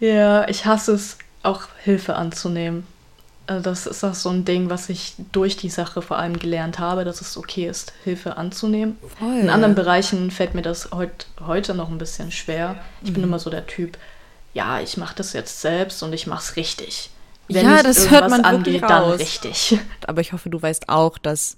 Ja, 0.01 0.49
ich 0.49 0.65
hasse 0.65 0.93
es, 0.93 1.19
auch 1.43 1.65
Hilfe 1.83 2.15
anzunehmen. 2.15 2.87
Also 3.49 3.63
das 3.63 3.87
ist 3.87 4.05
auch 4.05 4.15
so 4.15 4.29
ein 4.29 4.45
Ding, 4.45 4.69
was 4.69 4.91
ich 4.91 5.15
durch 5.33 5.57
die 5.57 5.71
Sache 5.71 6.03
vor 6.03 6.19
allem 6.19 6.39
gelernt 6.39 6.79
habe, 6.79 7.07
dass 7.07 7.23
es 7.23 7.39
okay 7.39 7.67
ist, 7.67 7.95
Hilfe 8.05 8.37
anzunehmen. 8.37 8.99
Voll. 9.19 9.39
In 9.39 9.49
anderen 9.49 9.75
Bereichen 9.75 10.31
fällt 10.31 10.55
mir 10.55 10.61
das 10.61 10.91
heut, 10.93 11.27
heute 11.47 11.75
noch 11.75 11.89
ein 11.89 11.97
bisschen 11.97 12.31
schwer. 12.31 12.77
Ich 13.03 13.09
mhm. 13.09 13.15
bin 13.15 13.23
immer 13.23 13.39
so 13.39 13.49
der 13.49 13.67
Typ, 13.67 13.97
ja, 14.53 14.81
ich 14.81 14.99
mache 14.99 15.17
das 15.17 15.33
jetzt 15.33 15.63
selbst 15.63 16.03
und 16.03 16.13
ich 16.13 16.27
mache 16.27 16.43
es 16.43 16.57
richtig. 16.57 17.11
Wenn 17.49 17.65
ja, 17.65 17.83
das 17.83 18.11
hört 18.11 18.29
man 18.29 18.45
angeht, 18.45 18.83
raus. 18.83 18.91
dann 18.91 19.11
richtig. 19.13 19.79
Aber 20.07 20.21
ich 20.21 20.35
hoffe, 20.35 20.51
du 20.51 20.61
weißt 20.61 20.91
auch, 20.91 21.17
dass 21.17 21.57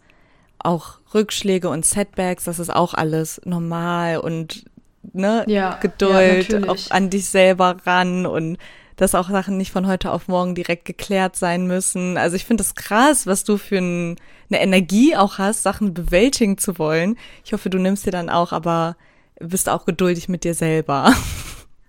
auch 0.61 0.99
Rückschläge 1.13 1.69
und 1.69 1.85
Setbacks, 1.85 2.45
das 2.45 2.61
ist 2.61 2.73
auch 2.73 2.95
alles 2.95 3.41
normal 3.45 4.19
und 4.19 4.65
ne, 5.13 5.45
ja, 5.49 5.79
Geduld 5.81 6.53
ja, 6.53 6.69
auch 6.69 6.91
an 6.91 7.11
dich 7.11 7.27
selber 7.27 7.79
ran 7.85 8.27
und 8.27 8.59
dass 9.01 9.15
auch 9.15 9.31
Sachen 9.31 9.57
nicht 9.57 9.73
von 9.73 9.87
heute 9.87 10.13
auf 10.13 10.29
morgen 10.29 10.55
direkt 10.55 10.85
geklärt 10.85 11.35
sein 11.35 11.67
müssen. 11.67 12.19
Also 12.19 12.37
ich 12.37 12.45
finde 12.45 12.63
das 12.63 12.75
krass, 12.75 13.27
was 13.27 13.45
du 13.45 13.57
für 13.57 13.79
ein, 13.79 14.17
eine 14.51 14.61
Energie 14.61 15.17
auch 15.17 15.39
hast, 15.39 15.63
Sachen 15.63 15.95
bewältigen 15.95 16.59
zu 16.59 16.79
wollen. 16.79 17.17
Ich 17.43 17.55
hoffe, 17.55 17.71
du 17.71 17.79
nimmst 17.79 18.05
dir 18.05 18.11
dann 18.11 18.29
auch 18.29 18.53
aber 18.53 18.97
bist 19.41 19.71
auch 19.71 19.87
geduldig 19.87 20.29
mit 20.29 20.45
dir 20.45 20.53
selber. 20.53 21.15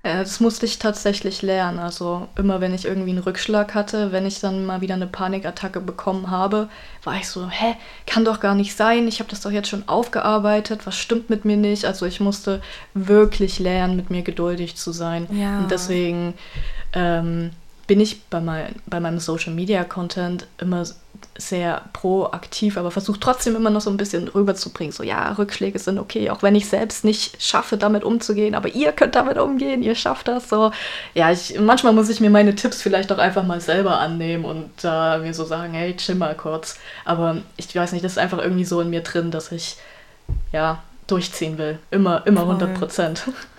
Äh, 0.04 0.20
das 0.20 0.40
musste 0.40 0.66
ich 0.66 0.80
tatsächlich 0.80 1.42
lernen. 1.42 1.78
Also 1.78 2.28
immer 2.36 2.60
wenn 2.62 2.74
ich 2.74 2.86
irgendwie 2.86 3.12
einen 3.12 3.20
Rückschlag 3.20 3.76
hatte, 3.76 4.12
wenn 4.12 4.26
ich 4.26 4.40
dann 4.40 4.66
mal 4.66 4.82
wieder 4.82 4.96
eine 4.96 5.06
Panikattacke 5.06 5.80
bekommen 5.80 6.32
habe, 6.32 6.70
war 7.04 7.18
ich 7.18 7.28
so, 7.28 7.50
hä, 7.50 7.76
kann 8.08 8.26
doch 8.26 8.40
gar 8.40 8.56
nicht 8.56 8.76
sein. 8.76 9.08
Ich 9.08 9.20
habe 9.20 9.30
das 9.30 9.42
doch 9.42 9.52
jetzt 9.52 9.70
schon 9.70 9.88
aufgearbeitet. 9.88 10.88
Was 10.88 10.98
stimmt 10.98 11.30
mit 11.30 11.46
mir 11.46 11.58
nicht? 11.58 11.86
Also 11.86 12.06
ich 12.06 12.20
musste 12.20 12.62
wirklich 12.94 13.60
lernen, 13.60 13.96
mit 13.96 14.10
mir 14.10 14.24
geduldig 14.24 14.76
zu 14.76 14.92
sein. 14.92 15.28
Ja. 15.32 15.60
Und 15.60 15.70
deswegen 15.70 16.34
ähm, 16.94 17.52
bin 17.88 18.00
ich 18.00 18.24
bei, 18.26 18.40
mein, 18.40 18.76
bei 18.86 19.00
meinem 19.00 19.20
Social 19.20 19.54
Media 19.54 19.84
Content 19.84 20.48
immer 20.60 20.86
sehr 21.38 21.82
proaktiv, 21.94 22.78
aber 22.78 22.92
versuche 22.92 23.20
trotzdem 23.20 23.56
immer 23.56 23.70
noch 23.70 23.82
so 23.82 23.90
ein 23.90 23.98
bisschen 23.98 24.28
rüberzubringen. 24.28 24.92
So, 24.94 25.04
ja, 25.04 25.34
Rückschläge 25.34 25.78
sind 25.78 26.00
okay, 26.00 26.30
auch 26.30 26.42
wenn 26.42 26.56
ich 26.56 26.70
selbst 26.70 27.04
nicht 27.04 27.42
schaffe, 27.42 27.78
damit 27.78 28.04
umzugehen, 28.04 28.56
aber 28.56 28.70
ihr 28.70 28.92
könnt 28.92 29.16
damit 29.16 29.38
umgehen, 29.38 29.84
ihr 29.84 29.96
schafft 29.96 30.28
das 30.28 30.50
so. 30.50 30.72
Ja, 31.14 31.32
ich, 31.32 31.60
manchmal 31.60 31.94
muss 31.94 32.10
ich 32.10 32.22
mir 32.22 32.30
meine 32.30 32.56
Tipps 32.56 32.82
vielleicht 32.82 33.12
auch 33.12 33.18
einfach 33.18 33.44
mal 33.46 33.60
selber 33.60 34.00
annehmen 34.00 34.46
und 34.46 34.72
äh, 34.84 35.18
mir 35.18 35.34
so 35.34 35.44
sagen, 35.44 35.74
hey, 35.74 35.96
chill 35.96 36.16
mal 36.16 36.36
kurz. 36.36 36.80
Aber 37.04 37.38
ich 37.58 37.76
weiß 37.76 37.92
nicht, 37.92 38.06
das 38.06 38.14
ist 38.14 38.18
einfach 38.18 38.40
irgendwie 38.40 38.66
so 38.66 38.82
in 38.82 38.90
mir 38.90 39.02
drin, 39.02 39.32
dass 39.32 39.52
ich, 39.52 39.78
ja, 40.54 40.82
durchziehen 41.08 41.58
will. 41.58 41.78
Immer, 41.92 42.26
immer 42.26 42.42
100 42.42 42.74
Prozent. 42.74 43.24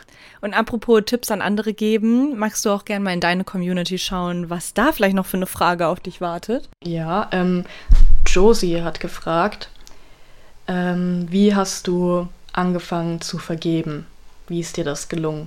Und 0.42 0.55
apropos 0.55 1.02
Tipps 1.07 1.31
an 1.31 1.40
andere 1.40 1.72
geben, 1.72 2.37
magst 2.37 2.64
du 2.64 2.70
auch 2.70 2.85
gerne 2.85 3.05
mal 3.05 3.14
in 3.14 3.20
deine 3.20 3.44
Community 3.44 3.96
schauen, 3.96 4.50
was 4.50 4.74
da 4.74 4.90
vielleicht 4.90 5.14
noch 5.14 5.24
für 5.24 5.37
eine 5.37 5.46
Frage 5.46 5.87
auf 5.87 6.00
dich 6.00 6.20
wartet? 6.20 6.68
Ja, 6.83 7.28
ähm, 7.31 7.64
Josie 8.26 8.83
hat 8.83 8.98
gefragt, 8.98 9.70
ähm, 10.66 11.28
wie 11.31 11.55
hast 11.55 11.87
du 11.87 12.26
angefangen 12.52 13.20
zu 13.20 13.38
vergeben? 13.38 14.07
Wie 14.48 14.59
ist 14.59 14.76
dir 14.76 14.85
das 14.85 15.09
gelungen? 15.09 15.46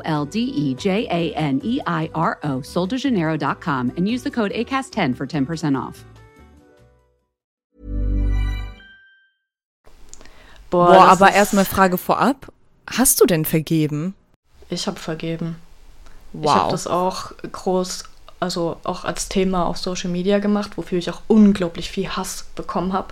L 0.03 0.25
D 0.25 0.39
E 0.39 0.73
J 0.75 1.07
A 1.09 1.33
N 1.35 1.59
E 1.63 1.79
I 1.85 2.09
R 2.13 2.37
O, 2.43 2.61
soldejaneiro.com, 2.61 3.91
and 3.97 4.07
use 4.07 4.23
the 4.23 4.31
code 4.31 4.51
ACAST10 4.53 5.15
for 5.15 5.25
10% 5.25 5.75
off. 5.77 6.03
Boah, 10.69 10.93
das 11.09 11.21
aber 11.21 11.33
erstmal 11.33 11.65
Frage 11.65 11.97
vorab. 11.97 12.51
Hast 12.87 13.19
du 13.21 13.25
denn 13.25 13.45
vergeben? 13.45 14.15
Ich 14.69 14.87
habe 14.87 14.99
vergeben. 14.99 15.57
Ich 16.33 16.39
Wow. 16.43 16.53
habe 16.55 16.71
das 16.71 16.87
auch 16.87 17.31
groß, 17.51 18.05
also 18.39 18.77
auch 18.85 19.03
als 19.03 19.27
Thema 19.27 19.65
auf 19.65 19.77
Social 19.77 20.09
Media 20.09 20.39
gemacht, 20.39 20.77
wofür 20.77 20.97
ich 20.97 21.09
auch 21.09 21.21
unglaublich 21.27 21.89
viel 21.91 22.07
Hass 22.09 22.45
bekommen 22.55 22.93
habe. 22.93 23.07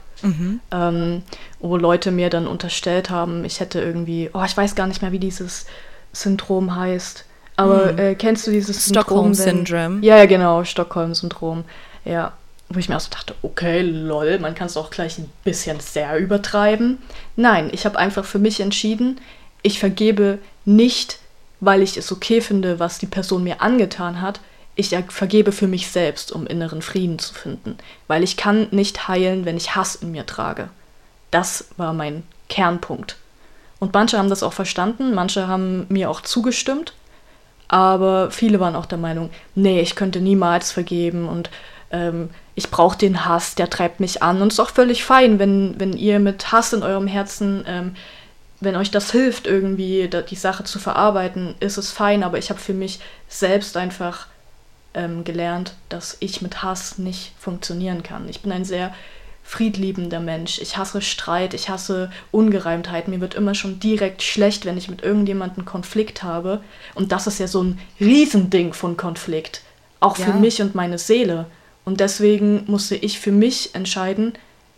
Ähm, 0.72 1.24
wo 1.60 1.78
Leute 1.78 2.12
mir 2.12 2.30
dann 2.30 2.46
unterstellt 2.48 3.10
haben, 3.10 3.46
ich 3.46 3.60
hätte 3.62 3.80
irgendwie, 3.82 4.30
oh, 4.34 4.44
ich 4.46 4.56
weiß 4.56 4.76
gar 4.76 4.88
nicht 4.88 5.02
mehr, 5.02 5.14
wie 5.14 5.20
dieses 5.20 5.66
Syndrom 6.14 6.76
heißt. 6.76 7.26
Aber 7.56 7.98
äh, 7.98 8.16
kennst 8.16 8.48
du 8.48 8.52
dieses 8.52 8.88
Stockholm 8.88 9.34
Syndrom? 9.34 9.66
Syndrome. 9.66 10.06
Ja, 10.06 10.18
ja, 10.18 10.26
genau, 10.26 10.64
Stockholm-Syndrom. 10.64 11.66
Ja, 12.06 12.32
wo 12.70 12.80
ich 12.80 12.88
mir 12.88 12.96
auch 12.96 13.02
so 13.02 13.10
dachte, 13.12 13.36
okay, 13.42 13.82
lol, 13.82 14.40
man 14.40 14.56
kann 14.56 14.68
es 14.68 14.78
auch 14.78 14.92
gleich 14.92 15.18
ein 15.18 15.30
bisschen 15.44 15.80
sehr 15.82 16.18
übertreiben. 16.18 17.00
Nein, 17.36 17.70
ich 17.74 17.86
habe 17.86 18.00
einfach 18.00 18.24
für 18.24 18.40
mich 18.40 18.60
entschieden, 18.62 19.20
ich 19.62 19.80
vergebe 19.80 20.38
nicht, 20.64 21.20
weil 21.60 21.82
ich 21.82 21.98
es 21.98 22.12
okay 22.12 22.40
finde, 22.40 22.80
was 22.80 22.98
die 23.00 23.08
Person 23.08 23.44
mir 23.44 23.62
angetan 23.62 24.22
hat. 24.22 24.40
Ich 24.76 24.94
er- 24.94 25.04
vergebe 25.10 25.52
für 25.52 25.68
mich 25.68 25.90
selbst, 25.92 26.32
um 26.32 26.48
inneren 26.48 26.82
Frieden 26.82 27.20
zu 27.20 27.34
finden. 27.34 27.78
Weil 28.08 28.24
ich 28.24 28.38
kann 28.38 28.68
nicht 28.72 29.10
heilen, 29.10 29.44
wenn 29.44 29.58
ich 29.58 29.76
Hass 29.76 29.96
in 29.96 30.12
mir 30.12 30.26
trage. 30.26 30.70
Das 31.32 31.66
war 31.76 31.92
mein 31.92 32.24
Kernpunkt. 32.48 33.18
Und 33.80 33.94
manche 33.94 34.18
haben 34.18 34.30
das 34.30 34.44
auch 34.44 34.54
verstanden, 34.54 35.14
manche 35.14 35.48
haben 35.48 35.86
mir 35.90 36.10
auch 36.10 36.22
zugestimmt. 36.22 36.94
Aber 37.70 38.32
viele 38.32 38.60
waren 38.60 38.76
auch 38.76 38.88
der 38.88 38.98
Meinung, 38.98 39.30
nee, 39.56 39.80
ich 39.80 39.96
könnte 39.96 40.22
niemals 40.22 40.72
vergeben 40.72 41.30
und 41.30 41.50
ähm, 41.92 42.30
ich 42.56 42.72
brauche 42.72 42.98
den 42.98 43.26
Hass, 43.26 43.56
der 43.56 43.70
treibt 43.70 44.00
mich 44.00 44.24
an. 44.24 44.42
Und 44.42 44.50
es 44.50 44.56
ist 44.56 44.60
auch 44.60 44.72
völlig 44.72 45.04
fein, 45.04 45.40
wenn, 45.40 45.80
wenn 45.80 45.94
ihr 45.94 46.20
mit 46.20 46.52
Hass 46.52 46.74
in 46.74 46.84
eurem 46.84 47.08
Herzen, 47.08 47.64
ähm, 47.68 47.96
wenn 48.60 48.76
euch 48.76 48.92
das 48.92 49.12
hilft, 49.12 49.48
irgendwie 49.48 50.10
die 50.10 50.36
Sache 50.36 50.66
zu 50.66 50.80
verarbeiten, 50.80 51.56
ist 51.60 51.78
es 51.78 51.92
fein. 51.92 52.24
Aber 52.24 52.38
ich 52.38 52.50
habe 52.50 52.60
für 52.60 52.74
mich 52.74 53.00
selbst 53.30 53.78
einfach 53.78 54.28
ähm, 54.94 55.24
gelernt, 55.24 55.76
dass 55.88 56.18
ich 56.20 56.42
mit 56.42 56.64
Hass 56.64 56.98
nicht 56.98 57.34
funktionieren 57.40 58.04
kann. 58.04 58.28
Ich 58.28 58.42
bin 58.42 58.52
ein 58.52 58.66
sehr 58.66 58.94
friedliebender 59.50 60.20
Mensch. 60.20 60.60
Ich 60.62 60.78
hasse 60.78 61.02
Streit, 61.02 61.56
ich 61.56 61.70
hasse 61.70 62.12
Ungereimtheit. 62.30 63.08
Mir 63.08 63.20
wird 63.20 63.34
immer 63.34 63.56
schon 63.56 63.80
direkt 63.80 64.22
schlecht, 64.22 64.64
wenn 64.66 64.78
ich 64.78 64.90
mit 64.90 65.02
irgendjemandem 65.02 65.66
Konflikt 65.66 66.22
habe. 66.22 66.62
Und 66.94 67.12
das 67.12 67.26
ist 67.26 67.40
ja 67.40 67.48
so 67.48 67.64
ein 67.64 67.80
Riesending 68.00 68.74
von 68.74 68.96
Konflikt. 68.96 69.64
Auch 70.02 70.18
für 70.18 70.30
Ja. 70.30 70.36
mich 70.36 70.62
und 70.62 70.76
meine 70.76 71.00
Seele. 71.00 71.48
Und 71.84 72.00
deswegen 72.00 72.64
musste 72.68 72.96
ich 72.96 73.20
für 73.20 73.32
mich 73.32 73.74
entscheiden, 73.74 74.34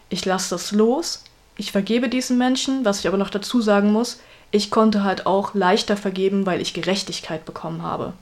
ich 0.10 0.24
lasse 0.24 0.52
das 0.56 0.72
los, 0.72 1.26
ich 1.58 1.74
vergebe 1.74 2.08
diesen 2.08 2.38
Menschen, 2.38 2.86
was 2.86 3.00
ich 3.02 3.08
aber 3.10 3.18
noch 3.18 3.30
dazu 3.30 3.60
sagen 3.62 3.92
muss, 3.92 4.22
ich 4.52 4.72
konnte 4.72 5.04
halt 5.04 5.26
auch 5.26 5.54
leichter 5.54 5.98
vergeben, 5.98 6.46
weil 6.46 6.62
ich 6.62 6.74
Gerechtigkeit 6.74 7.44
bekommen 7.44 7.82
habe. 7.84 8.14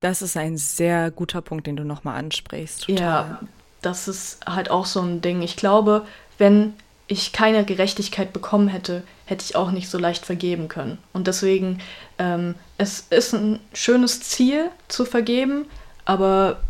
Das 0.00 0.22
ist 0.22 0.38
ein 0.38 0.56
sehr 0.56 1.10
guter 1.10 1.42
Punkt, 1.42 1.66
den 1.66 1.76
du 1.76 1.84
nochmal 1.84 2.18
ansprichst. 2.18 2.84
Total. 2.86 3.04
Ja, 3.04 3.40
das 3.82 4.08
ist 4.08 4.40
halt 4.46 4.70
auch 4.70 4.86
so 4.86 5.00
ein 5.00 5.20
Ding. 5.20 5.42
Ich 5.42 5.56
glaube, 5.56 6.06
wenn 6.36 6.74
ich 7.06 7.32
keine 7.32 7.64
Gerechtigkeit 7.64 8.32
bekommen 8.32 8.68
hätte, 8.68 9.02
hätte 9.24 9.44
ich 9.44 9.56
auch 9.56 9.70
nicht 9.70 9.88
so 9.88 9.98
leicht 9.98 10.26
vergeben 10.26 10.68
können. 10.68 10.98
Und 11.12 11.26
deswegen, 11.26 11.80
ähm, 12.18 12.54
es 12.76 13.06
ist 13.10 13.34
ein 13.34 13.60
schönes 13.72 14.20
Ziel 14.20 14.70
zu 14.88 15.04
vergeben, 15.04 15.66
aber 16.04 16.60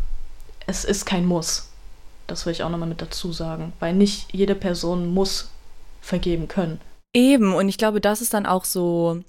es 0.65 0.85
ist 0.85 1.05
kein 1.05 1.25
Muss. 1.25 1.69
Das 2.27 2.45
will 2.45 2.53
ich 2.53 2.63
auch 2.63 2.69
nochmal 2.69 2.89
mit 2.89 3.01
dazu 3.01 3.33
sagen, 3.33 3.73
weil 3.79 3.93
nicht 3.93 4.33
jede 4.33 4.55
Person 4.55 5.13
muss 5.13 5.49
vergeben 6.01 6.47
können. 6.47 6.79
Eben, 7.13 7.53
und 7.55 7.67
ich 7.67 7.77
glaube, 7.77 8.01
das 8.01 8.21
ist 8.21 8.33
dann 8.33 8.45
auch 8.45 8.65
so 8.65 9.21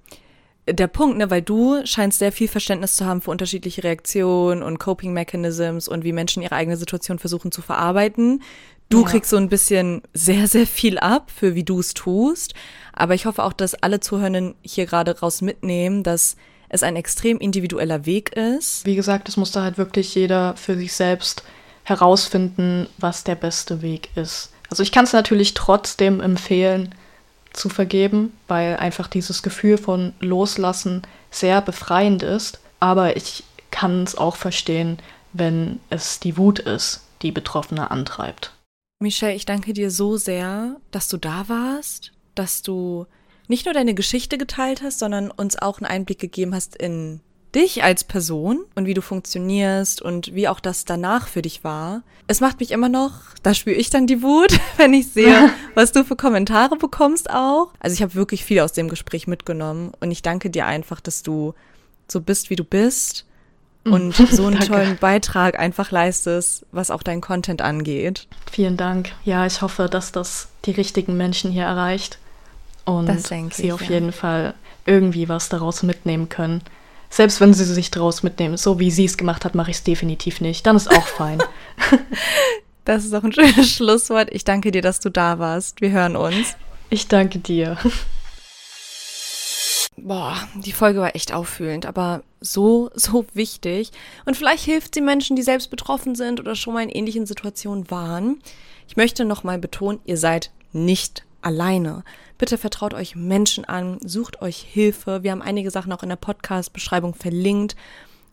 der 0.72 0.86
Punkt, 0.86 1.18
ne, 1.18 1.30
weil 1.30 1.42
du 1.42 1.84
scheinst 1.84 2.18
sehr 2.18 2.32
viel 2.32 2.48
Verständnis 2.48 2.96
zu 2.96 3.04
haben 3.06 3.20
für 3.20 3.30
unterschiedliche 3.30 3.84
Reaktionen 3.84 4.62
und 4.62 4.78
Coping 4.78 5.12
Mechanisms 5.12 5.88
und 5.88 6.04
wie 6.04 6.12
Menschen 6.12 6.42
ihre 6.42 6.54
eigene 6.54 6.76
Situation 6.76 7.18
versuchen 7.18 7.52
zu 7.52 7.62
verarbeiten. 7.62 8.42
Du 8.88 9.02
Ja. 9.02 9.08
kriegst 9.08 9.30
so 9.30 9.36
ein 9.36 9.48
bisschen 9.48 10.02
sehr, 10.14 10.48
sehr 10.48 10.66
viel 10.66 10.98
ab 10.98 11.30
für 11.34 11.54
wie 11.54 11.62
du 11.64 11.78
es 11.80 11.94
tust. 11.94 12.54
Aber 12.92 13.14
ich 13.14 13.26
hoffe 13.26 13.44
auch, 13.44 13.52
dass 13.52 13.74
alle 13.74 14.00
Zuhörenden 14.00 14.54
hier 14.62 14.86
gerade 14.86 15.18
raus 15.20 15.42
mitnehmen, 15.42 16.02
dass 16.02 16.36
es 16.68 16.82
ein 16.82 16.96
extrem 16.96 17.38
individueller 17.38 18.04
Weg 18.06 18.36
ist. 18.36 18.84
Wie 18.84 18.96
gesagt, 18.96 19.28
es 19.28 19.36
musste 19.36 19.62
halt 19.62 19.78
wirklich 19.78 20.14
jeder 20.14 20.56
für 20.56 20.76
sich 20.76 20.92
selbst 20.92 21.44
herausfinden, 21.84 22.86
was 22.98 23.24
der 23.24 23.34
beste 23.34 23.82
Weg 23.82 24.08
ist. 24.16 24.50
Also 24.70 24.82
ich 24.82 24.92
kann 24.92 25.04
es 25.04 25.12
natürlich 25.12 25.54
trotzdem 25.54 26.20
empfehlen 26.20 26.94
zu 27.52 27.68
vergeben, 27.68 28.32
weil 28.48 28.76
einfach 28.76 29.08
dieses 29.08 29.42
Gefühl 29.42 29.78
von 29.78 30.14
Loslassen 30.20 31.02
sehr 31.30 31.60
befreiend 31.60 32.22
ist. 32.22 32.60
Aber 32.80 33.16
ich 33.16 33.44
kann 33.70 34.02
es 34.02 34.16
auch 34.16 34.36
verstehen, 34.36 34.98
wenn 35.32 35.80
es 35.90 36.20
die 36.20 36.36
Wut 36.36 36.58
ist, 36.58 37.02
die 37.22 37.32
Betroffene 37.32 37.90
antreibt. 37.90 38.52
Michelle, 39.00 39.34
ich 39.34 39.46
danke 39.46 39.72
dir 39.72 39.90
so 39.90 40.16
sehr, 40.16 40.76
dass 40.90 41.08
du 41.08 41.16
da 41.16 41.48
warst, 41.48 42.12
dass 42.34 42.62
du 42.62 43.06
nicht 43.48 43.64
nur 43.64 43.74
deine 43.74 43.94
Geschichte 43.94 44.38
geteilt 44.38 44.82
hast, 44.82 44.98
sondern 44.98 45.30
uns 45.30 45.56
auch 45.56 45.78
einen 45.78 45.90
Einblick 45.90 46.18
gegeben 46.18 46.54
hast 46.54 46.76
in 46.76 47.20
dich 47.54 47.82
als 47.82 48.04
Person 48.04 48.64
und 48.74 48.86
wie 48.86 48.94
du 48.94 49.02
funktionierst 49.02 50.02
und 50.02 50.34
wie 50.34 50.48
auch 50.48 50.60
das 50.60 50.84
danach 50.84 51.28
für 51.28 51.42
dich 51.42 51.64
war. 51.64 52.02
Es 52.26 52.40
macht 52.40 52.60
mich 52.60 52.70
immer 52.70 52.88
noch, 52.88 53.12
da 53.42 53.54
spüre 53.54 53.76
ich 53.76 53.90
dann 53.90 54.06
die 54.06 54.22
Wut, 54.22 54.58
wenn 54.76 54.94
ich 54.94 55.12
sehe, 55.12 55.50
was 55.74 55.92
du 55.92 56.04
für 56.04 56.16
Kommentare 56.16 56.76
bekommst 56.76 57.30
auch. 57.30 57.72
Also 57.80 57.94
ich 57.94 58.02
habe 58.02 58.14
wirklich 58.14 58.44
viel 58.44 58.60
aus 58.60 58.72
dem 58.72 58.88
Gespräch 58.88 59.26
mitgenommen 59.26 59.92
und 60.00 60.10
ich 60.10 60.22
danke 60.22 60.50
dir 60.50 60.66
einfach, 60.66 61.00
dass 61.00 61.22
du 61.22 61.54
so 62.08 62.20
bist, 62.20 62.50
wie 62.50 62.56
du 62.56 62.64
bist 62.64 63.24
und 63.84 64.14
so 64.14 64.24
einen 64.46 64.58
Danke. 64.58 64.66
tollen 64.66 64.96
Beitrag 64.98 65.58
einfach 65.58 65.90
leistest, 65.90 66.66
was 66.72 66.90
auch 66.90 67.02
dein 67.02 67.20
Content 67.20 67.62
angeht. 67.62 68.26
Vielen 68.50 68.76
Dank. 68.76 69.12
Ja, 69.24 69.46
ich 69.46 69.62
hoffe, 69.62 69.88
dass 69.88 70.12
das 70.12 70.48
die 70.64 70.72
richtigen 70.72 71.16
Menschen 71.16 71.50
hier 71.50 71.64
erreicht. 71.64 72.18
und 72.84 73.08
sie 73.20 73.66
ich, 73.66 73.72
auf 73.72 73.82
ja. 73.82 73.90
jeden 73.90 74.12
Fall 74.12 74.54
irgendwie 74.86 75.28
was 75.28 75.48
daraus 75.48 75.82
mitnehmen 75.82 76.28
können. 76.28 76.62
Selbst 77.10 77.40
wenn 77.40 77.52
sie 77.52 77.64
sich 77.64 77.90
daraus 77.90 78.22
mitnehmen, 78.22 78.56
so 78.56 78.78
wie 78.78 78.90
sie 78.90 79.04
es 79.04 79.16
gemacht 79.18 79.44
hat, 79.44 79.54
mache 79.54 79.70
ich 79.72 79.78
es 79.78 79.82
definitiv 79.82 80.40
nicht. 80.40 80.64
Dann 80.66 80.76
ist 80.76 80.90
auch 80.90 81.06
fein. 81.06 81.42
Das 82.86 83.04
ist 83.04 83.14
auch 83.14 83.22
ein 83.22 83.32
schönes 83.32 83.70
Schlusswort. 83.70 84.30
Ich 84.32 84.42
danke 84.42 84.72
dir, 84.72 84.82
dass 84.82 85.00
du 85.00 85.10
da 85.10 85.38
warst. 85.38 85.80
Wir 85.80 85.90
hören 85.90 86.16
uns. 86.16 86.56
Ich 86.88 87.06
danke 87.06 87.38
dir. 87.38 87.76
Boah, 89.96 90.36
die 90.56 90.72
Folge 90.72 91.00
war 91.00 91.14
echt 91.14 91.32
auffühlend, 91.32 91.84
aber 91.84 92.22
so, 92.40 92.90
so 92.94 93.26
wichtig. 93.34 93.92
Und 94.24 94.36
vielleicht 94.36 94.64
hilft 94.64 94.94
sie 94.94 95.02
Menschen, 95.02 95.36
die 95.36 95.42
selbst 95.42 95.70
betroffen 95.70 96.14
sind 96.14 96.40
oder 96.40 96.56
schon 96.56 96.74
mal 96.74 96.82
in 96.82 96.88
ähnlichen 96.88 97.26
Situationen 97.26 97.90
waren. 97.90 98.42
Ich 98.88 98.96
möchte 98.96 99.24
nochmal 99.24 99.58
betonen, 99.58 100.00
ihr 100.04 100.16
seid 100.16 100.50
nicht 100.72 101.24
alleine. 101.42 102.02
Bitte 102.40 102.56
vertraut 102.56 102.94
euch 102.94 103.16
Menschen 103.16 103.66
an, 103.66 103.98
sucht 104.02 104.40
euch 104.40 104.56
Hilfe. 104.56 105.22
Wir 105.22 105.32
haben 105.32 105.42
einige 105.42 105.70
Sachen 105.70 105.92
auch 105.92 106.02
in 106.02 106.08
der 106.08 106.16
Podcast-Beschreibung 106.16 107.12
verlinkt. 107.12 107.76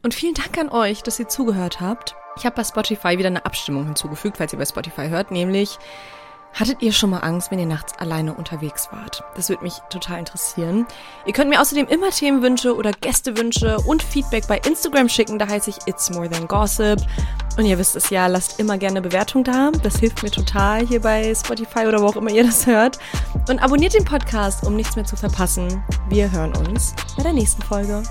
Und 0.01 0.13
vielen 0.13 0.33
Dank 0.33 0.57
an 0.57 0.69
euch, 0.69 1.03
dass 1.03 1.19
ihr 1.19 1.27
zugehört 1.27 1.81
habt. 1.81 2.15
Ich 2.37 2.45
habe 2.45 2.55
bei 2.55 2.63
Spotify 2.63 3.17
wieder 3.17 3.27
eine 3.27 3.45
Abstimmung 3.45 3.83
hinzugefügt, 3.83 4.37
falls 4.37 4.53
ihr 4.53 4.59
bei 4.59 4.65
Spotify 4.65 5.09
hört, 5.09 5.31
nämlich 5.31 5.77
Hattet 6.59 6.81
ihr 6.81 6.91
schon 6.91 7.11
mal 7.11 7.19
Angst, 7.19 7.51
wenn 7.51 7.59
ihr 7.59 7.67
nachts 7.67 7.93
alleine 7.99 8.33
unterwegs 8.33 8.89
wart? 8.91 9.23
Das 9.35 9.49
würde 9.49 9.61
mich 9.61 9.75
total 9.91 10.17
interessieren. 10.17 10.87
Ihr 11.27 11.33
könnt 11.33 11.51
mir 11.51 11.61
außerdem 11.61 11.85
immer 11.85 12.09
Themenwünsche 12.09 12.75
oder 12.75 12.93
Gästewünsche 12.93 13.77
und 13.81 14.01
Feedback 14.01 14.47
bei 14.47 14.57
Instagram 14.57 15.07
schicken. 15.07 15.37
Da 15.37 15.47
heiße 15.47 15.69
ich 15.69 15.77
It's 15.85 16.09
More 16.09 16.27
Than 16.27 16.47
Gossip. 16.47 16.99
Und 17.57 17.65
ihr 17.67 17.77
wisst 17.77 17.95
es 17.95 18.09
ja, 18.09 18.25
lasst 18.25 18.59
immer 18.59 18.79
gerne 18.79 19.01
Bewertung 19.01 19.43
da. 19.43 19.69
Das 19.83 19.97
hilft 19.97 20.23
mir 20.23 20.31
total 20.31 20.87
hier 20.87 20.99
bei 20.99 21.31
Spotify 21.35 21.85
oder 21.85 22.01
wo 22.01 22.07
auch 22.07 22.15
immer 22.15 22.31
ihr 22.31 22.43
das 22.43 22.65
hört. 22.65 22.97
Und 23.47 23.59
abonniert 23.61 23.93
den 23.93 24.05
Podcast, 24.05 24.65
um 24.65 24.75
nichts 24.75 24.95
mehr 24.95 25.05
zu 25.05 25.15
verpassen. 25.15 25.83
Wir 26.09 26.31
hören 26.31 26.55
uns 26.55 26.95
bei 27.15 27.21
der 27.21 27.33
nächsten 27.33 27.61
Folge. 27.61 28.01